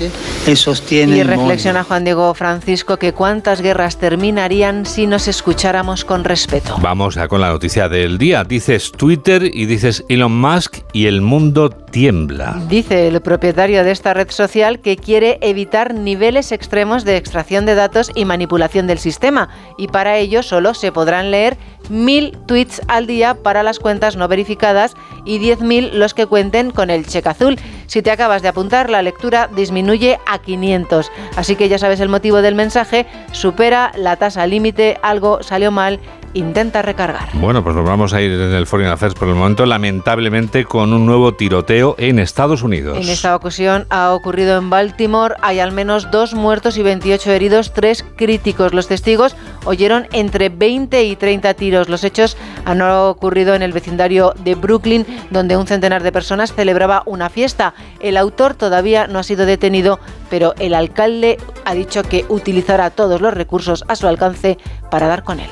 Y 0.91 1.23
reflexiona 1.23 1.84
Juan 1.84 2.03
Diego 2.03 2.34
Francisco 2.34 2.97
que 2.97 3.13
cuántas 3.13 3.62
guerras 3.62 3.97
terminarían 3.97 4.86
si 4.86 5.07
nos 5.07 5.27
escucháramos 5.27 6.05
con 6.05 6.23
respeto. 6.23 6.77
Vamos 6.81 7.17
a 7.17 7.27
con 7.27 7.41
la 7.41 7.49
noticia 7.49 7.89
del 7.89 8.17
día. 8.17 8.43
Dices 8.43 8.91
Twitter 8.91 9.43
y 9.43 9.65
dices 9.65 10.03
Elon 10.10 10.39
Musk 10.39 10.77
y 10.93 11.07
el 11.07 11.21
mundo 11.21 11.69
tiembla. 11.69 12.62
Dice 12.69 13.07
el 13.07 13.21
propietario 13.21 13.84
de 13.84 13.91
esta 13.91 14.13
red 14.13 14.29
social 14.29 14.79
que 14.79 14.97
quiere 14.97 15.38
evitar 15.41 15.93
niveles 15.93 16.51
extremos 16.51 17.03
de 17.03 17.17
extracción 17.17 17.65
de 17.65 17.75
datos 17.75 18.12
y 18.15 18.25
manipulación 18.25 18.88
del 18.88 18.99
sistema 18.99 19.49
y 19.77 19.88
para 19.88 20.11
ello 20.17 20.43
solo 20.43 20.74
se 20.74 20.91
podrán 20.91 21.32
leer 21.32 21.58
mil 21.89 22.38
tweets 22.45 22.82
al 22.88 23.08
día 23.08 23.36
para 23.36 23.63
las 23.63 23.80
cuentas 23.80 24.15
no 24.15 24.28
verificadas 24.28 24.95
y 25.26 25.39
10.000 25.39 25.91
los 25.91 26.13
que 26.13 26.26
cuenten 26.26 26.71
con 26.71 26.89
el 26.89 27.06
cheque 27.06 27.30
azul. 27.30 27.60
Si 27.88 28.02
te 28.02 28.12
acabas 28.12 28.41
de 28.41 28.47
apuntar, 28.47 28.89
la 28.89 29.02
lectura 29.02 29.50
disminuye 29.54 30.19
a 30.26 30.39
500. 30.39 31.12
Así 31.36 31.56
que 31.56 31.69
ya 31.69 31.78
sabes 31.78 32.00
el 32.00 32.10
motivo 32.10 32.41
del 32.41 32.56
mensaje, 32.56 33.06
supera 33.32 33.91
la 33.95 34.15
tasa 34.15 34.47
límite, 34.47 34.97
algo 35.02 35.43
salió 35.43 35.71
mal 35.71 36.00
intenta 36.33 36.81
recargar. 36.81 37.29
Bueno, 37.33 37.63
pues 37.63 37.75
nos 37.75 37.85
vamos 37.85 38.13
a 38.13 38.21
ir 38.21 38.31
en 38.31 38.53
el 38.53 38.67
Foreign 38.67 38.91
Affairs 38.91 39.15
por 39.15 39.27
el 39.27 39.35
momento, 39.35 39.65
lamentablemente 39.65 40.65
con 40.65 40.93
un 40.93 41.05
nuevo 41.05 41.33
tiroteo 41.33 41.95
en 41.97 42.19
Estados 42.19 42.63
Unidos. 42.63 42.97
En 42.97 43.09
esta 43.09 43.35
ocasión 43.35 43.85
ha 43.89 44.11
ocurrido 44.13 44.57
en 44.57 44.69
Baltimore, 44.69 45.35
hay 45.41 45.59
al 45.59 45.71
menos 45.71 46.11
dos 46.11 46.33
muertos 46.33 46.77
y 46.77 46.83
28 46.83 47.31
heridos, 47.31 47.73
tres 47.73 48.05
críticos. 48.15 48.73
Los 48.73 48.87
testigos 48.87 49.35
oyeron 49.65 50.07
entre 50.11 50.49
20 50.49 51.03
y 51.03 51.15
30 51.15 51.53
tiros. 51.53 51.89
Los 51.89 52.03
hechos 52.03 52.37
han 52.65 52.81
ocurrido 52.81 53.55
en 53.55 53.61
el 53.61 53.73
vecindario 53.73 54.33
de 54.43 54.55
Brooklyn, 54.55 55.05
donde 55.29 55.57
un 55.57 55.67
centenar 55.67 56.03
de 56.03 56.11
personas 56.11 56.53
celebraba 56.53 57.03
una 57.05 57.29
fiesta. 57.29 57.73
El 57.99 58.17
autor 58.17 58.55
todavía 58.55 59.07
no 59.07 59.19
ha 59.19 59.23
sido 59.23 59.45
detenido, 59.45 59.99
pero 60.29 60.53
el 60.59 60.73
alcalde 60.73 61.37
ha 61.65 61.73
dicho 61.73 62.03
que 62.03 62.25
utilizará 62.29 62.89
todos 62.89 63.21
los 63.21 63.33
recursos 63.33 63.83
a 63.87 63.95
su 63.95 64.07
alcance 64.07 64.57
para 64.89 65.07
dar 65.07 65.23
con 65.23 65.39
él. 65.39 65.49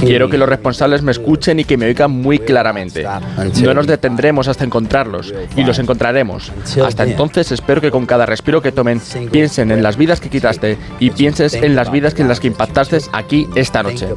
Quiero 0.00 0.28
que 0.28 0.38
los 0.38 0.48
responsables 0.48 1.02
me 1.02 1.12
escuchen 1.12 1.60
y 1.60 1.64
que 1.64 1.76
me 1.76 1.86
oigan 1.86 2.10
muy 2.10 2.38
claramente. 2.38 3.06
No 3.62 3.74
nos 3.74 3.86
detendremos 3.86 4.48
hasta 4.48 4.64
encontrarlos 4.64 5.34
y 5.56 5.64
los 5.64 5.78
encontraremos. 5.78 6.52
Hasta 6.84 7.04
entonces 7.04 7.52
espero 7.52 7.80
que 7.80 7.90
con 7.90 8.06
cada 8.06 8.26
respiro 8.26 8.60
que 8.62 8.72
tomen 8.72 9.00
piensen 9.30 9.70
en 9.70 9.82
las 9.82 9.96
vidas 9.96 10.20
que 10.20 10.28
quitaste 10.28 10.76
y 10.98 11.10
pienses 11.10 11.54
en 11.54 11.74
las 11.74 11.90
vidas 11.90 12.18
en 12.18 12.28
las 12.28 12.40
que 12.40 12.48
impactaste 12.48 12.98
aquí 13.12 13.46
esta 13.54 13.82
noche. 13.82 14.08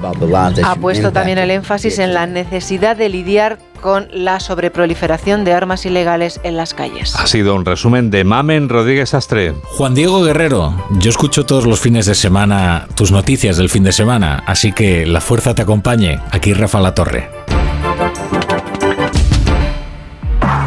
Ha 0.64 0.76
puesto 0.76 1.12
también 1.12 1.38
el 1.38 1.52
énfasis 1.52 2.00
en 2.00 2.14
la 2.14 2.26
necesidad 2.26 2.98
de 2.98 3.10
lidiar 3.10 3.60
con 3.84 4.08
la 4.14 4.40
sobreproliferación 4.40 5.44
de 5.44 5.52
armas 5.52 5.86
ilegales 5.86 6.40
en 6.44 6.56
las 6.56 6.74
calles. 6.74 7.14
Ha 7.18 7.28
sido 7.28 7.54
un 7.54 7.66
resumen 7.66 8.12
de 8.12 8.24
Mamen 8.24 8.70
Rodríguez 8.70 9.14
Astre. 9.14 9.54
Juan 9.64 9.94
Diego 9.94 10.24
Guerrero, 10.24 10.74
yo 11.00 11.10
escucho 11.10 11.46
todos 11.46 11.66
los 11.66 11.82
fines 11.82 12.06
de 12.06 12.16
semana 12.16 12.88
tus 12.96 13.12
noticias 13.12 13.58
del 13.58 13.70
fin 13.70 13.84
de 13.84 13.92
semana, 13.92 14.42
así 14.48 14.72
que 14.72 15.06
la 15.06 15.20
fuerza 15.20 15.54
te 15.54 15.64
acompañe. 15.64 16.18
Aquí 16.32 16.54
Rafa 16.54 16.80
La 16.80 16.96
Torre. 16.96 17.30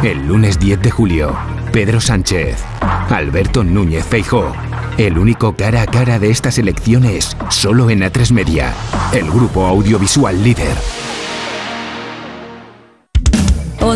El 0.03 0.27
lunes 0.27 0.59
10 0.59 0.83
de 0.83 0.91
julio, 0.91 1.35
Pedro 1.71 1.99
Sánchez, 1.99 2.63
Alberto 3.09 3.63
Núñez 3.63 4.05
Feijó. 4.05 4.53
El 4.99 5.17
único 5.17 5.55
cara 5.55 5.81
a 5.81 5.87
cara 5.87 6.19
de 6.19 6.29
estas 6.29 6.59
elecciones, 6.59 7.35
solo 7.49 7.89
en 7.89 8.01
A3 8.01 8.31
Media, 8.31 8.75
el 9.11 9.27
grupo 9.31 9.65
audiovisual 9.65 10.43
líder. 10.43 10.75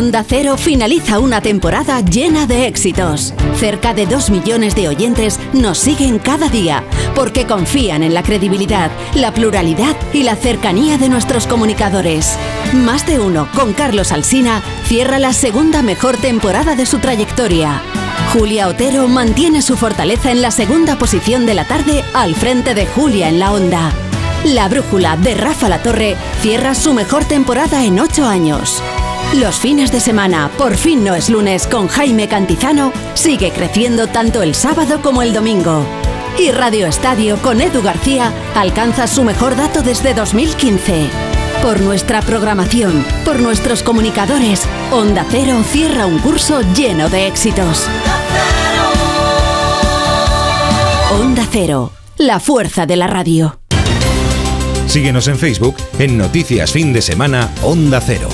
Onda 0.02 0.24
Cero 0.28 0.56
finaliza 0.58 1.20
una 1.20 1.40
temporada 1.40 2.00
llena 2.00 2.48
de 2.48 2.66
éxitos. 2.66 3.32
Cerca 3.54 3.94
de 3.94 4.04
2 4.06 4.30
millones 4.30 4.74
de 4.74 4.88
oyentes 4.88 5.38
nos 5.52 5.78
siguen 5.78 6.18
cada 6.18 6.48
día 6.48 6.82
porque 7.14 7.46
confían 7.46 8.02
en 8.02 8.12
la 8.12 8.24
credibilidad, 8.24 8.90
la 9.14 9.32
pluralidad 9.32 9.94
y 10.12 10.24
la 10.24 10.34
cercanía 10.34 10.98
de 10.98 11.08
nuestros 11.08 11.46
comunicadores. 11.46 12.36
Más 12.72 13.06
de 13.06 13.20
uno, 13.20 13.48
con 13.54 13.74
Carlos 13.74 14.10
Alsina, 14.10 14.60
cierra 14.86 15.20
la 15.20 15.32
segunda 15.32 15.82
mejor 15.82 16.16
temporada 16.16 16.74
de 16.74 16.84
su 16.84 16.98
trayectoria. 16.98 17.80
Julia 18.32 18.66
Otero 18.66 19.06
mantiene 19.06 19.62
su 19.62 19.76
fortaleza 19.76 20.32
en 20.32 20.42
la 20.42 20.50
segunda 20.50 20.98
posición 20.98 21.46
de 21.46 21.54
la 21.54 21.64
tarde 21.64 22.02
al 22.12 22.34
frente 22.34 22.74
de 22.74 22.86
Julia 22.86 23.28
en 23.28 23.38
la 23.38 23.52
Onda. 23.52 23.92
La 24.46 24.66
brújula 24.68 25.16
de 25.16 25.36
Rafa 25.36 25.68
La 25.68 25.80
Torre 25.80 26.16
cierra 26.40 26.74
su 26.74 26.92
mejor 26.92 27.24
temporada 27.24 27.84
en 27.84 28.00
ocho 28.00 28.26
años. 28.26 28.82
Los 29.34 29.56
fines 29.56 29.90
de 29.90 29.98
semana, 29.98 30.50
por 30.58 30.76
fin 30.76 31.04
no 31.04 31.14
es 31.14 31.30
lunes, 31.30 31.66
con 31.66 31.88
Jaime 31.88 32.28
Cantizano, 32.28 32.92
sigue 33.14 33.50
creciendo 33.50 34.06
tanto 34.06 34.42
el 34.42 34.54
sábado 34.54 35.00
como 35.00 35.22
el 35.22 35.32
domingo. 35.32 35.86
Y 36.38 36.50
Radio 36.50 36.86
Estadio 36.86 37.38
con 37.38 37.62
Edu 37.62 37.80
García 37.80 38.30
alcanza 38.54 39.06
su 39.06 39.24
mejor 39.24 39.56
dato 39.56 39.80
desde 39.80 40.12
2015. 40.12 41.06
Por 41.62 41.80
nuestra 41.80 42.20
programación, 42.20 43.06
por 43.24 43.40
nuestros 43.40 43.82
comunicadores, 43.82 44.64
Onda 44.90 45.24
Cero 45.30 45.62
cierra 45.66 46.04
un 46.04 46.18
curso 46.18 46.60
lleno 46.74 47.08
de 47.08 47.26
éxitos. 47.26 47.86
Onda 51.18 51.46
Cero, 51.50 51.90
la 52.18 52.38
fuerza 52.38 52.84
de 52.84 52.96
la 52.96 53.06
radio. 53.06 53.58
Síguenos 54.86 55.26
en 55.28 55.38
Facebook 55.38 55.76
en 55.98 56.18
Noticias 56.18 56.70
Fin 56.70 56.92
de 56.92 57.00
Semana 57.00 57.50
Onda 57.62 57.98
Cero. 58.02 58.28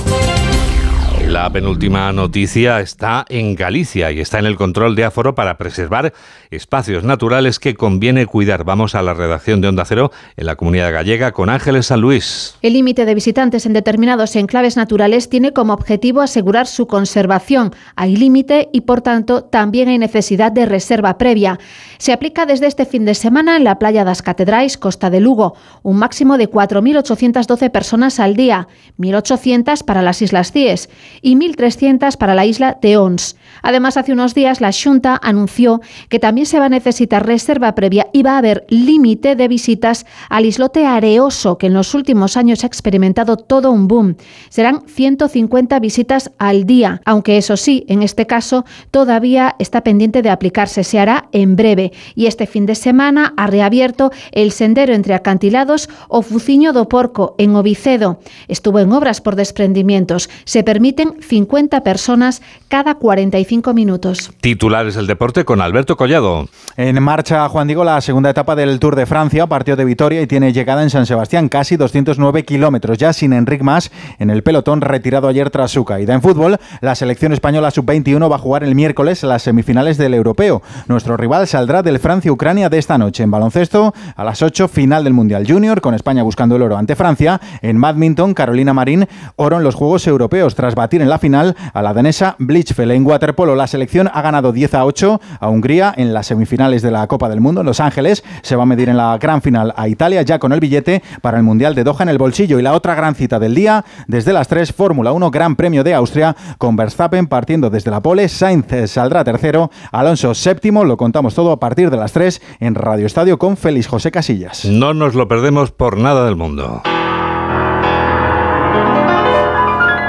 La 1.28 1.52
penúltima 1.52 2.10
noticia 2.10 2.80
está 2.80 3.26
en 3.28 3.54
Galicia 3.54 4.10
y 4.10 4.18
está 4.18 4.38
en 4.38 4.46
el 4.46 4.56
control 4.56 4.96
de 4.96 5.04
aforo 5.04 5.34
para 5.34 5.58
preservar 5.58 6.14
espacios 6.50 7.04
naturales 7.04 7.58
que 7.58 7.74
conviene 7.74 8.24
cuidar. 8.24 8.64
Vamos 8.64 8.94
a 8.94 9.02
la 9.02 9.12
redacción 9.12 9.60
de 9.60 9.68
Onda 9.68 9.84
Cero 9.84 10.10
en 10.38 10.46
la 10.46 10.56
comunidad 10.56 10.90
gallega 10.90 11.32
con 11.32 11.50
Ángeles 11.50 11.84
San 11.84 12.00
Luis. 12.00 12.56
El 12.62 12.72
límite 12.72 13.04
de 13.04 13.14
visitantes 13.14 13.66
en 13.66 13.74
determinados 13.74 14.36
enclaves 14.36 14.78
naturales 14.78 15.28
tiene 15.28 15.52
como 15.52 15.74
objetivo 15.74 16.22
asegurar 16.22 16.66
su 16.66 16.86
conservación. 16.86 17.74
Hay 17.94 18.16
límite 18.16 18.70
y, 18.72 18.80
por 18.80 19.02
tanto, 19.02 19.44
también 19.44 19.90
hay 19.90 19.98
necesidad 19.98 20.50
de 20.50 20.64
reserva 20.64 21.18
previa. 21.18 21.58
Se 21.98 22.14
aplica 22.14 22.46
desde 22.46 22.68
este 22.68 22.86
fin 22.86 23.04
de 23.04 23.14
semana 23.14 23.58
en 23.58 23.64
la 23.64 23.78
playa 23.78 24.02
das 24.02 24.22
Catedrais, 24.22 24.78
Costa 24.78 25.10
de 25.10 25.20
Lugo, 25.20 25.54
un 25.82 25.98
máximo 25.98 26.38
de 26.38 26.50
4.812 26.50 27.70
personas 27.70 28.18
al 28.18 28.34
día, 28.34 28.66
1.800 28.98 29.84
para 29.84 30.00
las 30.00 30.22
Islas 30.22 30.52
Cíes 30.52 30.88
y 31.22 31.36
1.300 31.36 32.16
para 32.16 32.34
la 32.34 32.46
isla 32.46 32.78
de 32.80 32.96
Ons. 32.96 33.36
Además, 33.62 33.96
hace 33.96 34.12
unos 34.12 34.34
días 34.34 34.60
la 34.60 34.70
Junta 34.72 35.18
anunció 35.22 35.80
que 36.08 36.18
también 36.18 36.46
se 36.46 36.58
va 36.58 36.66
a 36.66 36.70
necesitar 36.70 37.26
reserva 37.26 37.74
previa 37.74 38.08
y 38.12 38.22
va 38.22 38.32
a 38.32 38.38
haber 38.38 38.66
límite 38.68 39.36
de 39.36 39.48
visitas 39.48 40.06
al 40.28 40.46
islote 40.46 40.86
Areoso, 40.86 41.58
que 41.58 41.66
en 41.66 41.74
los 41.74 41.94
últimos 41.94 42.36
años 42.36 42.64
ha 42.64 42.66
experimentado 42.66 43.36
todo 43.36 43.70
un 43.70 43.88
boom. 43.88 44.16
Serán 44.48 44.82
150 44.86 45.78
visitas 45.80 46.30
al 46.38 46.64
día, 46.64 47.00
aunque 47.04 47.36
eso 47.36 47.56
sí, 47.56 47.84
en 47.88 48.02
este 48.02 48.26
caso 48.26 48.64
todavía 48.90 49.56
está 49.58 49.82
pendiente 49.82 50.22
de 50.22 50.30
aplicarse. 50.30 50.84
Se 50.84 50.98
hará 50.98 51.28
en 51.32 51.56
breve. 51.56 51.92
Y 52.14 52.26
este 52.26 52.46
fin 52.46 52.66
de 52.66 52.74
semana 52.74 53.34
ha 53.36 53.46
reabierto 53.46 54.10
el 54.32 54.52
sendero 54.52 54.94
entre 54.94 55.14
acantilados 55.14 55.88
o 56.08 56.22
Fuciño 56.22 56.72
do 56.72 56.88
Porco, 56.88 57.34
en 57.38 57.56
Ovicedo. 57.56 58.20
Estuvo 58.48 58.78
en 58.78 58.92
obras 58.92 59.20
por 59.20 59.36
desprendimientos. 59.36 60.30
Se 60.44 60.62
permiten 60.62 61.16
50 61.20 61.82
personas 61.82 62.42
cada 62.68 62.94
45 62.94 63.47
minutos. 63.74 64.30
Titulares 64.42 64.94
del 64.94 65.06
deporte 65.06 65.44
con 65.46 65.62
Alberto 65.62 65.96
Collado. 65.96 66.48
En 66.76 67.02
marcha, 67.02 67.48
Juan 67.48 67.66
Diego, 67.66 67.82
la 67.82 68.00
segunda 68.02 68.28
etapa 68.28 68.54
del 68.54 68.78
Tour 68.78 68.94
de 68.94 69.06
Francia, 69.06 69.46
partió 69.46 69.74
de 69.74 69.86
Vitoria 69.86 70.20
y 70.20 70.26
tiene 70.26 70.52
llegada 70.52 70.82
en 70.82 70.90
San 70.90 71.06
Sebastián, 71.06 71.48
casi 71.48 71.76
209 71.76 72.44
kilómetros, 72.44 72.98
ya 72.98 73.14
sin 73.14 73.32
Enric 73.32 73.62
Mas 73.62 73.90
en 74.18 74.28
el 74.28 74.42
pelotón 74.42 74.82
retirado 74.82 75.28
ayer 75.28 75.48
tras 75.48 75.70
su 75.70 75.86
caída. 75.86 76.12
En 76.12 76.20
fútbol, 76.20 76.58
la 76.82 76.94
selección 76.94 77.32
española 77.32 77.70
sub-21 77.70 78.30
va 78.30 78.36
a 78.36 78.38
jugar 78.38 78.64
el 78.64 78.74
miércoles 78.74 79.22
las 79.22 79.42
semifinales 79.42 79.96
del 79.96 80.12
europeo. 80.12 80.62
Nuestro 80.86 81.16
rival 81.16 81.46
saldrá 81.46 81.82
del 81.82 81.98
Francia-Ucrania 81.98 82.68
de 82.68 82.78
esta 82.78 82.98
noche. 82.98 83.22
En 83.22 83.30
baloncesto, 83.30 83.94
a 84.14 84.24
las 84.24 84.42
8, 84.42 84.68
final 84.68 85.04
del 85.04 85.14
Mundial 85.14 85.46
Junior, 85.48 85.80
con 85.80 85.94
España 85.94 86.22
buscando 86.22 86.56
el 86.56 86.62
oro 86.62 86.76
ante 86.76 86.96
Francia. 86.96 87.40
En 87.62 87.80
badminton, 87.80 88.34
Carolina 88.34 88.74
Marín, 88.74 89.08
oro 89.36 89.56
en 89.56 89.62
los 89.62 89.74
Juegos 89.74 90.06
Europeos, 90.06 90.54
tras 90.54 90.74
batir 90.74 91.00
en 91.00 91.08
la 91.08 91.18
final 91.18 91.56
a 91.72 91.80
la 91.80 91.94
danesa 91.94 92.36
Blitzfeld. 92.38 92.92
En 92.92 93.06
waterpolo, 93.06 93.37
la 93.46 93.66
selección 93.66 94.10
ha 94.12 94.22
ganado 94.22 94.52
10 94.52 94.74
a 94.74 94.84
8 94.84 95.20
a 95.40 95.48
Hungría 95.48 95.94
en 95.96 96.12
las 96.12 96.26
semifinales 96.26 96.82
de 96.82 96.90
la 96.90 97.06
Copa 97.06 97.28
del 97.28 97.40
Mundo 97.40 97.60
en 97.60 97.66
Los 97.66 97.80
Ángeles. 97.80 98.24
Se 98.42 98.56
va 98.56 98.64
a 98.64 98.66
medir 98.66 98.88
en 98.88 98.96
la 98.96 99.16
gran 99.18 99.42
final 99.42 99.72
a 99.76 99.88
Italia, 99.88 100.22
ya 100.22 100.38
con 100.38 100.52
el 100.52 100.60
billete 100.60 101.02
para 101.22 101.36
el 101.36 101.42
Mundial 101.42 101.74
de 101.74 101.84
Doha 101.84 102.02
en 102.02 102.08
el 102.08 102.18
bolsillo. 102.18 102.58
Y 102.58 102.62
la 102.62 102.74
otra 102.74 102.94
gran 102.94 103.14
cita 103.14 103.38
del 103.38 103.54
día, 103.54 103.84
desde 104.06 104.32
las 104.32 104.48
3, 104.48 104.72
Fórmula 104.72 105.12
1, 105.12 105.30
Gran 105.30 105.56
Premio 105.56 105.84
de 105.84 105.94
Austria, 105.94 106.36
con 106.58 106.76
Verstappen 106.76 107.26
partiendo 107.26 107.70
desde 107.70 107.90
la 107.90 108.02
pole. 108.02 108.28
Sainz 108.28 108.90
saldrá 108.90 109.24
tercero, 109.24 109.70
Alonso 109.92 110.34
séptimo. 110.34 110.84
Lo 110.84 110.96
contamos 110.96 111.34
todo 111.34 111.52
a 111.52 111.60
partir 111.60 111.90
de 111.90 111.96
las 111.96 112.12
3 112.12 112.42
en 112.60 112.74
Radio 112.74 113.06
Estadio 113.06 113.38
con 113.38 113.56
Félix 113.56 113.86
José 113.86 114.10
Casillas. 114.10 114.64
No 114.64 114.94
nos 114.94 115.14
lo 115.14 115.28
perdemos 115.28 115.70
por 115.70 115.96
nada 115.96 116.24
del 116.24 116.36
mundo. 116.36 116.82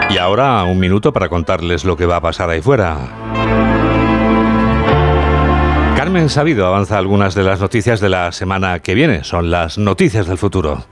Y 0.09 0.17
ahora 0.17 0.63
un 0.63 0.79
minuto 0.79 1.13
para 1.13 1.29
contarles 1.29 1.85
lo 1.85 1.95
que 1.95 2.05
va 2.05 2.17
a 2.17 2.21
pasar 2.21 2.49
ahí 2.49 2.61
fuera. 2.61 2.97
Carmen 5.95 6.29
Sabido 6.29 6.65
avanza 6.65 6.97
algunas 6.97 7.35
de 7.35 7.43
las 7.43 7.59
noticias 7.59 7.99
de 7.99 8.09
la 8.09 8.31
semana 8.31 8.79
que 8.79 8.95
viene. 8.95 9.23
Son 9.23 9.51
las 9.51 9.77
noticias 9.77 10.27
del 10.27 10.37
futuro. 10.37 10.85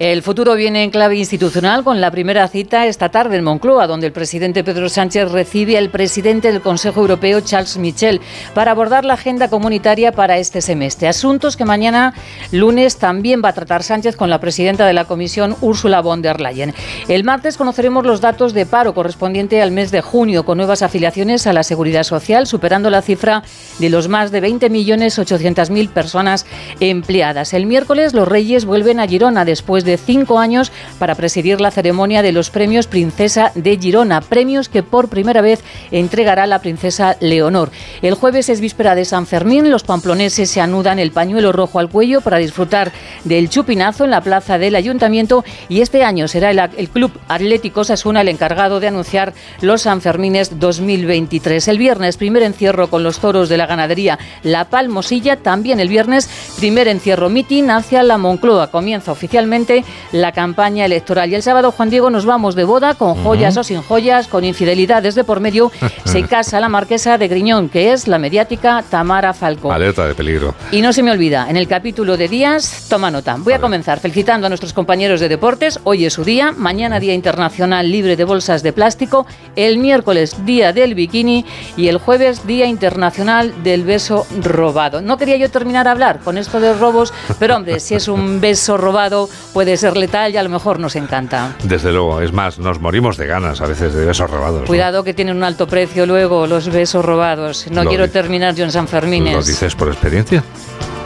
El 0.00 0.22
futuro 0.22 0.54
viene 0.54 0.82
en 0.82 0.88
clave 0.88 1.16
institucional 1.16 1.84
con 1.84 2.00
la 2.00 2.10
primera 2.10 2.48
cita 2.48 2.86
esta 2.86 3.10
tarde 3.10 3.36
en 3.36 3.44
Moncloa, 3.44 3.86
donde 3.86 4.06
el 4.06 4.14
presidente 4.14 4.64
Pedro 4.64 4.88
Sánchez 4.88 5.30
recibe 5.30 5.76
al 5.76 5.90
presidente 5.90 6.50
del 6.50 6.62
Consejo 6.62 7.02
Europeo, 7.02 7.42
Charles 7.42 7.76
Michel, 7.76 8.22
para 8.54 8.70
abordar 8.70 9.04
la 9.04 9.12
agenda 9.12 9.50
comunitaria 9.50 10.12
para 10.12 10.38
este 10.38 10.62
semestre. 10.62 11.06
Asuntos 11.06 11.54
que 11.54 11.66
mañana 11.66 12.14
lunes 12.50 12.96
también 12.96 13.42
va 13.44 13.50
a 13.50 13.52
tratar 13.52 13.82
Sánchez 13.82 14.16
con 14.16 14.30
la 14.30 14.40
presidenta 14.40 14.86
de 14.86 14.94
la 14.94 15.04
Comisión, 15.04 15.54
Ursula 15.60 16.00
von 16.00 16.22
der 16.22 16.40
Leyen. 16.40 16.72
El 17.06 17.22
martes 17.22 17.58
conoceremos 17.58 18.06
los 18.06 18.22
datos 18.22 18.54
de 18.54 18.64
paro 18.64 18.94
correspondiente 18.94 19.60
al 19.60 19.70
mes 19.70 19.90
de 19.90 20.00
junio, 20.00 20.46
con 20.46 20.56
nuevas 20.56 20.80
afiliaciones 20.80 21.46
a 21.46 21.52
la 21.52 21.62
Seguridad 21.62 22.04
Social, 22.04 22.46
superando 22.46 22.88
la 22.88 23.02
cifra 23.02 23.42
de 23.78 23.90
los 23.90 24.08
más 24.08 24.30
de 24.30 24.42
20.800.000 24.42 25.90
personas 25.90 26.46
empleadas. 26.80 27.52
El 27.52 27.66
miércoles 27.66 28.14
los 28.14 28.26
Reyes 28.26 28.64
vuelven 28.64 28.98
a 28.98 29.06
Girona 29.06 29.44
después 29.44 29.84
de 29.84 29.89
de 29.90 29.98
cinco 29.98 30.38
años 30.38 30.72
para 30.98 31.14
presidir 31.14 31.60
la 31.60 31.70
ceremonia 31.70 32.22
de 32.22 32.32
los 32.32 32.50
premios 32.50 32.86
Princesa 32.86 33.52
de 33.54 33.76
Girona, 33.76 34.20
premios 34.20 34.68
que 34.68 34.82
por 34.82 35.08
primera 35.08 35.40
vez 35.40 35.62
entregará 35.90 36.46
la 36.46 36.60
princesa 36.60 37.16
Leonor. 37.20 37.70
El 38.02 38.14
jueves 38.14 38.48
es 38.48 38.60
víspera 38.60 38.94
de 38.94 39.04
San 39.04 39.26
Fermín, 39.26 39.70
los 39.70 39.82
pamploneses 39.82 40.50
se 40.50 40.60
anudan 40.60 40.98
el 40.98 41.10
pañuelo 41.10 41.52
rojo 41.52 41.78
al 41.78 41.88
cuello 41.88 42.20
para 42.20 42.38
disfrutar 42.38 42.92
del 43.24 43.50
chupinazo 43.50 44.04
en 44.04 44.10
la 44.10 44.20
plaza 44.20 44.58
del 44.58 44.76
ayuntamiento 44.76 45.44
y 45.68 45.80
este 45.80 46.04
año 46.04 46.28
será 46.28 46.50
el, 46.50 46.58
el 46.76 46.88
Club 46.88 47.12
Atlético 47.28 47.84
Sasuna 47.84 48.20
el 48.20 48.28
encargado 48.28 48.80
de 48.80 48.88
anunciar 48.88 49.34
los 49.60 49.82
Sanfermines 49.82 50.58
2023. 50.60 51.66
El 51.68 51.78
viernes, 51.78 52.16
primer 52.16 52.42
encierro 52.42 52.88
con 52.88 53.02
los 53.02 53.18
toros 53.18 53.48
de 53.48 53.56
la 53.56 53.66
ganadería 53.66 54.18
La 54.42 54.66
Palmosilla, 54.66 55.36
también 55.36 55.80
el 55.80 55.88
viernes, 55.88 56.28
primer 56.56 56.88
encierro 56.88 57.28
mitin 57.28 57.70
hacia 57.70 58.02
la 58.02 58.18
Moncloa. 58.18 58.70
Comienza 58.70 59.12
oficialmente 59.12 59.79
la 60.12 60.32
campaña 60.32 60.84
electoral. 60.84 61.30
Y 61.30 61.34
el 61.34 61.42
sábado, 61.42 61.72
Juan 61.72 61.90
Diego, 61.90 62.10
nos 62.10 62.26
vamos 62.26 62.54
de 62.54 62.64
boda 62.64 62.94
con 62.94 63.14
joyas 63.22 63.56
o 63.56 63.64
sin 63.64 63.82
joyas, 63.82 64.28
con 64.28 64.44
infidelidades 64.44 65.14
de 65.14 65.24
por 65.24 65.40
medio. 65.40 65.70
Se 66.04 66.22
casa 66.24 66.60
la 66.60 66.68
marquesa 66.68 67.18
de 67.18 67.28
Griñón, 67.28 67.68
que 67.68 67.92
es 67.92 68.08
la 68.08 68.18
mediática 68.18 68.84
Tamara 68.88 69.32
Falcón. 69.32 69.72
Alerta 69.72 70.06
de 70.06 70.14
peligro. 70.14 70.54
Y 70.70 70.82
no 70.82 70.92
se 70.92 71.02
me 71.02 71.10
olvida, 71.10 71.48
en 71.48 71.56
el 71.56 71.68
capítulo 71.68 72.16
de 72.16 72.28
días, 72.28 72.86
toma 72.88 73.10
nota. 73.10 73.36
Voy 73.38 73.52
a 73.52 73.60
comenzar 73.60 74.00
felicitando 74.00 74.46
a 74.46 74.50
nuestros 74.50 74.72
compañeros 74.72 75.20
de 75.20 75.28
deportes. 75.28 75.80
Hoy 75.84 76.04
es 76.04 76.14
su 76.14 76.24
día, 76.24 76.52
mañana 76.52 77.00
Día 77.00 77.14
Internacional 77.14 77.90
Libre 77.90 78.16
de 78.16 78.24
Bolsas 78.24 78.62
de 78.62 78.72
Plástico, 78.72 79.26
el 79.56 79.78
miércoles 79.78 80.44
Día 80.44 80.72
del 80.72 80.94
Bikini 80.94 81.44
y 81.76 81.88
el 81.88 81.98
jueves 81.98 82.46
Día 82.46 82.66
Internacional 82.66 83.62
del 83.62 83.84
Beso 83.84 84.26
Robado. 84.40 85.00
No 85.00 85.18
quería 85.18 85.36
yo 85.36 85.50
terminar 85.50 85.88
a 85.88 85.92
hablar 85.92 86.20
con 86.20 86.38
esto 86.38 86.60
de 86.60 86.74
robos, 86.74 87.12
pero 87.38 87.56
hombre, 87.56 87.80
si 87.80 87.94
es 87.94 88.08
un 88.08 88.40
beso 88.40 88.76
robado 88.76 89.28
puede 89.52 89.69
ser 89.76 89.96
letal 89.96 90.32
y 90.32 90.36
a 90.36 90.42
lo 90.42 90.48
mejor 90.48 90.78
nos 90.78 90.96
encanta. 90.96 91.54
Desde 91.64 91.92
luego, 91.92 92.20
es 92.20 92.32
más, 92.32 92.58
nos 92.58 92.80
morimos 92.80 93.16
de 93.16 93.26
ganas 93.26 93.60
a 93.60 93.66
veces 93.66 93.94
de 93.94 94.04
besos 94.04 94.30
robados. 94.30 94.66
Cuidado 94.66 95.04
que 95.04 95.14
tienen 95.14 95.36
un 95.36 95.44
alto 95.44 95.66
precio 95.66 96.06
luego 96.06 96.46
los 96.46 96.68
besos 96.68 97.04
robados. 97.04 97.66
No 97.70 97.84
quiero 97.84 98.10
terminar 98.10 98.54
yo 98.54 98.64
en 98.64 98.72
San 98.72 98.88
Fermín. 98.88 99.30
¿Lo 99.32 99.42
dices 99.42 99.74
por 99.74 99.88
experiencia? 99.88 100.42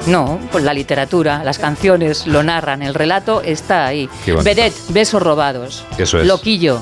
No, 0.07 0.39
pues 0.53 0.63
la 0.65 0.75
literatura, 0.75 1.43
las 1.45 1.59
canciones 1.59 2.27
lo 2.27 2.43
narran, 2.43 2.83
el 2.83 2.93
relato 2.95 3.41
está 3.41 3.87
ahí. 3.87 4.09
Vedette, 4.27 4.77
besos 4.91 5.23
robados. 5.23 5.85
Eso 5.97 6.21
es. 6.21 6.27
Loquillo. 6.27 6.81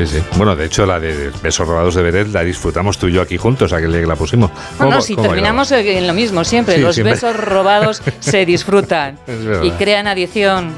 Sí, 0.00 0.18
sí. 0.18 0.24
Bueno, 0.36 0.56
de 0.56 0.64
hecho, 0.64 0.86
la 0.86 0.98
de 0.98 1.30
Besos 1.42 1.68
Robados 1.68 1.94
de 1.94 2.02
Beret 2.02 2.28
la 2.28 2.42
disfrutamos 2.42 2.96
tú 2.96 3.08
y 3.08 3.12
yo 3.12 3.20
aquí 3.20 3.36
juntos, 3.36 3.72
aquel 3.74 3.92
día 3.92 4.00
que 4.00 4.06
la 4.06 4.16
pusimos. 4.16 4.50
No, 4.78 4.88
no, 4.88 5.02
si 5.02 5.14
terminamos 5.14 5.70
en 5.72 6.06
lo 6.06 6.14
mismo 6.14 6.42
siempre. 6.42 6.78
Los 6.78 7.02
besos 7.02 7.36
robados 7.36 8.02
se 8.20 8.46
disfrutan 8.46 9.18
y 9.62 9.70
crean 9.72 10.06
adición. 10.06 10.72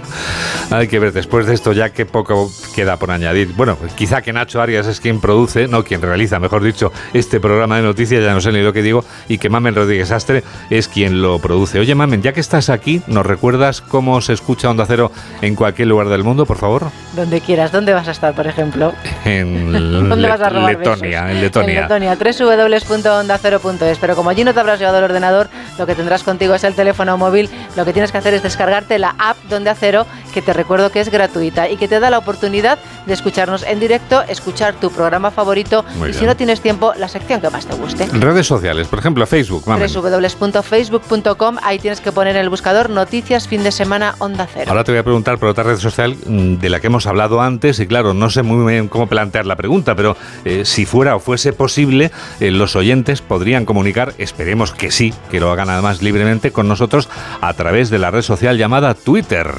Hay 0.70 0.88
que 0.88 0.98
ver, 0.98 1.12
después 1.12 1.46
de 1.46 1.54
esto 1.54 1.72
ya 1.72 1.90
que 1.90 2.06
poco 2.06 2.50
queda 2.74 2.96
por 2.96 3.10
añadir. 3.10 3.52
Bueno, 3.54 3.76
quizá 3.94 4.22
que 4.22 4.32
Nacho 4.32 4.60
Arias 4.60 4.86
es 4.86 5.00
quien 5.00 5.20
produce, 5.20 5.68
no 5.68 5.84
quien 5.84 6.00
realiza, 6.00 6.40
mejor 6.40 6.62
dicho, 6.64 6.92
este 7.12 7.40
programa 7.40 7.76
de 7.76 7.82
noticias, 7.82 8.24
ya 8.24 8.32
no 8.32 8.40
sé 8.40 8.52
ni 8.52 8.62
lo 8.62 8.72
que 8.72 8.82
digo, 8.82 9.04
y 9.28 9.38
que 9.38 9.50
Mamen 9.50 9.74
Rodríguez 9.74 10.10
Astre 10.10 10.42
es 10.70 10.88
quien 10.88 11.20
lo 11.20 11.38
produce. 11.40 11.78
Oye, 11.78 11.94
Mamen, 11.94 12.22
ya 12.22 12.32
que 12.32 12.40
estás 12.40 12.70
aquí, 12.70 13.02
¿nos 13.06 13.26
recuerdas 13.26 13.82
cómo 13.82 14.20
se 14.20 14.32
escucha 14.32 14.70
Onda 14.70 14.86
Cero 14.86 15.12
en 15.42 15.54
cualquier 15.54 15.88
lugar 15.88 16.08
del 16.08 16.24
mundo, 16.24 16.46
por 16.46 16.56
favor? 16.56 16.90
Donde 17.14 17.40
quieras. 17.40 17.70
¿Dónde 17.70 17.92
vas 17.92 18.08
a 18.08 18.12
estar, 18.12 18.34
por 18.34 18.46
ejemplo? 18.46 18.94
En 19.24 19.72
Letonia, 19.72 21.30
en 21.30 21.40
Letonia. 21.40 21.80
En 21.80 21.88
Letonia, 21.88 22.16
www.ondacero.es. 22.16 23.98
Pero 23.98 24.16
como 24.16 24.30
allí 24.30 24.44
no 24.44 24.54
te 24.54 24.60
habrás 24.60 24.78
llevado 24.78 24.98
el 24.98 25.04
ordenador, 25.04 25.48
lo 25.78 25.86
que 25.86 25.94
tendrás 25.94 26.22
contigo 26.22 26.54
es 26.54 26.64
el 26.64 26.74
teléfono 26.74 27.16
móvil. 27.18 27.50
Lo 27.76 27.84
que 27.84 27.92
tienes 27.92 28.12
que 28.12 28.18
hacer 28.18 28.34
es 28.34 28.42
descargarte 28.42 28.98
la 28.98 29.14
app 29.18 29.36
Donde 29.48 29.70
Acero, 29.70 30.06
que 30.32 30.42
te 30.42 30.52
recuerdo 30.52 30.90
que 30.90 31.00
es 31.00 31.10
gratuita 31.10 31.68
y 31.68 31.76
que 31.76 31.88
te 31.88 32.00
da 32.00 32.10
la 32.10 32.18
oportunidad 32.18 32.78
de 33.06 33.14
escucharnos 33.14 33.62
en 33.62 33.80
directo, 33.80 34.22
escuchar 34.22 34.74
tu 34.74 34.90
programa 34.90 35.30
favorito 35.30 35.84
y 36.08 36.12
si 36.12 36.24
no 36.24 36.36
tienes 36.36 36.60
tiempo, 36.60 36.92
la 36.96 37.08
sección 37.08 37.40
que 37.40 37.50
más 37.50 37.66
te 37.66 37.74
guste. 37.74 38.06
Redes 38.12 38.46
sociales, 38.46 38.88
por 38.88 38.98
ejemplo, 38.98 39.26
Facebook. 39.26 39.64
www.facebook.com, 39.64 41.56
ahí 41.62 41.78
tienes 41.78 42.00
que 42.00 42.12
poner 42.12 42.36
en 42.36 42.42
el 42.42 42.48
buscador 42.48 42.90
Noticias 42.90 43.48
Fin 43.48 43.62
de 43.62 43.72
Semana 43.72 44.14
Onda 44.18 44.48
Cero. 44.52 44.66
Ahora 44.68 44.84
te 44.84 44.92
voy 44.92 44.98
a 44.98 45.04
preguntar 45.04 45.38
por 45.38 45.48
otra 45.48 45.64
red 45.64 45.78
social 45.78 46.16
mm, 46.26 46.56
de 46.56 46.68
la 46.68 46.80
que 46.80 46.86
hemos 46.88 47.06
hablado 47.06 47.40
antes 47.40 47.78
y 47.80 47.86
claro, 47.86 48.14
no 48.14 48.30
sé 48.30 48.42
muy 48.42 48.72
bien 48.72 48.88
cómo 48.88 49.06
plantear 49.06 49.46
la 49.46 49.56
pregunta, 49.56 49.94
pero 49.94 50.16
eh, 50.44 50.64
si 50.64 50.86
fuera 50.86 51.16
o 51.16 51.20
fuese 51.20 51.52
posible, 51.52 52.10
eh, 52.40 52.50
los 52.50 52.76
oyentes 52.76 53.20
podrían 53.22 53.64
comunicar, 53.64 54.14
esperemos 54.18 54.72
que 54.72 54.90
sí, 54.90 55.12
que 55.30 55.40
lo 55.40 55.50
hagan 55.50 55.68
además 55.68 56.02
libremente 56.02 56.52
con 56.52 56.68
nosotros 56.68 57.08
a 57.40 57.52
través 57.54 57.90
de 57.90 57.98
la 57.98 58.10
red 58.10 58.22
social 58.22 58.56
llamada 58.56 58.94
Twitter. 58.94 59.52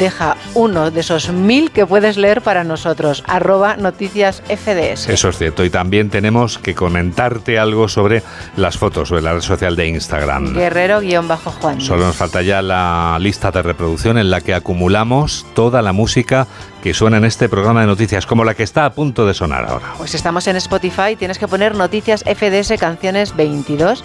Deja 0.00 0.38
uno 0.54 0.90
de 0.90 1.00
esos 1.00 1.30
mil 1.30 1.70
que 1.72 1.84
puedes 1.84 2.16
leer 2.16 2.40
para 2.40 2.64
nosotros, 2.64 3.22
arroba 3.26 3.76
noticias 3.76 4.42
FDS. 4.48 5.10
Eso 5.10 5.28
es 5.28 5.36
cierto, 5.36 5.62
y 5.62 5.68
también 5.68 6.08
tenemos 6.08 6.56
que 6.58 6.74
comentarte 6.74 7.58
algo 7.58 7.86
sobre 7.86 8.22
las 8.56 8.78
fotos, 8.78 9.10
sobre 9.10 9.20
la 9.20 9.34
red 9.34 9.42
social 9.42 9.76
de 9.76 9.88
Instagram. 9.88 10.54
Guerrero-Juan. 10.54 11.82
Solo 11.82 12.06
nos 12.06 12.16
falta 12.16 12.40
ya 12.40 12.62
la 12.62 13.18
lista 13.20 13.50
de 13.50 13.60
reproducción 13.60 14.16
en 14.16 14.30
la 14.30 14.40
que 14.40 14.54
acumulamos 14.54 15.44
toda 15.52 15.82
la 15.82 15.92
música 15.92 16.46
que 16.82 16.94
suena 16.94 17.18
en 17.18 17.26
este 17.26 17.50
programa 17.50 17.82
de 17.82 17.86
noticias, 17.86 18.24
como 18.24 18.42
la 18.42 18.54
que 18.54 18.62
está 18.62 18.86
a 18.86 18.94
punto 18.94 19.26
de 19.26 19.34
sonar 19.34 19.66
ahora. 19.66 19.92
Pues 19.98 20.14
estamos 20.14 20.46
en 20.46 20.56
Spotify, 20.56 21.14
tienes 21.18 21.38
que 21.38 21.46
poner 21.46 21.74
Noticias 21.74 22.24
FDS 22.24 22.80
Canciones 22.80 23.36
22-23. 23.36 24.02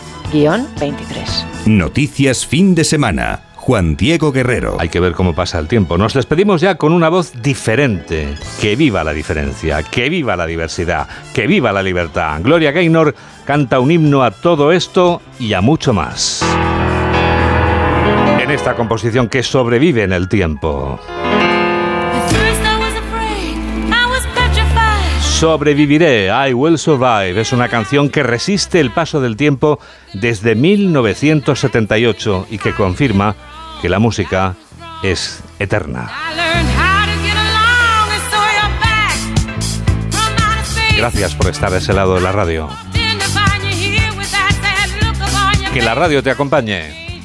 Noticias 1.67 2.45
fin 2.45 2.75
de 2.75 2.83
semana. 2.83 3.44
Juan 3.65 3.95
Diego 3.95 4.31
Guerrero. 4.31 4.77
Hay 4.79 4.89
que 4.89 4.99
ver 4.99 5.13
cómo 5.13 5.33
pasa 5.33 5.57
el 5.57 5.67
tiempo. 5.67 5.97
Nos 5.97 6.13
despedimos 6.13 6.61
ya 6.61 6.75
con 6.75 6.93
una 6.93 7.09
voz 7.09 7.41
diferente. 7.41 8.35
Que 8.61 8.75
viva 8.75 9.03
la 9.03 9.11
diferencia, 9.11 9.81
que 9.81 10.07
viva 10.07 10.35
la 10.35 10.45
diversidad, 10.45 11.07
que 11.33 11.47
viva 11.47 11.71
la 11.73 11.81
libertad. 11.81 12.41
Gloria 12.43 12.71
Gaynor 12.71 13.15
canta 13.43 13.79
un 13.79 13.89
himno 13.89 14.21
a 14.21 14.29
todo 14.29 14.71
esto 14.71 15.19
y 15.39 15.53
a 15.53 15.61
mucho 15.61 15.93
más. 15.93 16.45
En 18.39 18.51
esta 18.51 18.75
composición 18.75 19.29
que 19.29 19.41
sobrevive 19.41 20.03
en 20.03 20.13
el 20.13 20.29
tiempo. 20.29 20.99
Sobreviviré, 25.39 26.27
I 26.27 26.53
Will 26.53 26.77
Survive. 26.77 27.41
Es 27.41 27.51
una 27.51 27.67
canción 27.67 28.09
que 28.09 28.21
resiste 28.21 28.79
el 28.79 28.91
paso 28.91 29.21
del 29.21 29.35
tiempo 29.35 29.79
desde 30.13 30.53
1978 30.53 32.45
y 32.51 32.59
que 32.59 32.71
confirma 32.71 33.35
que 33.85 33.89
la 33.89 33.99
música 33.99 34.55
es 35.03 35.43
eterna. 35.59 36.09
Gracias 40.97 41.35
por 41.35 41.51
estar 41.51 41.71
a 41.71 41.77
ese 41.77 41.93
lado 41.93 42.15
de 42.15 42.21
la 42.21 42.31
radio. 42.31 42.67
Que 45.71 45.83
la 45.83 45.93
radio 45.93 46.23
te 46.23 46.31
acompañe. 46.31 47.21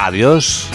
Adiós. 0.00 0.68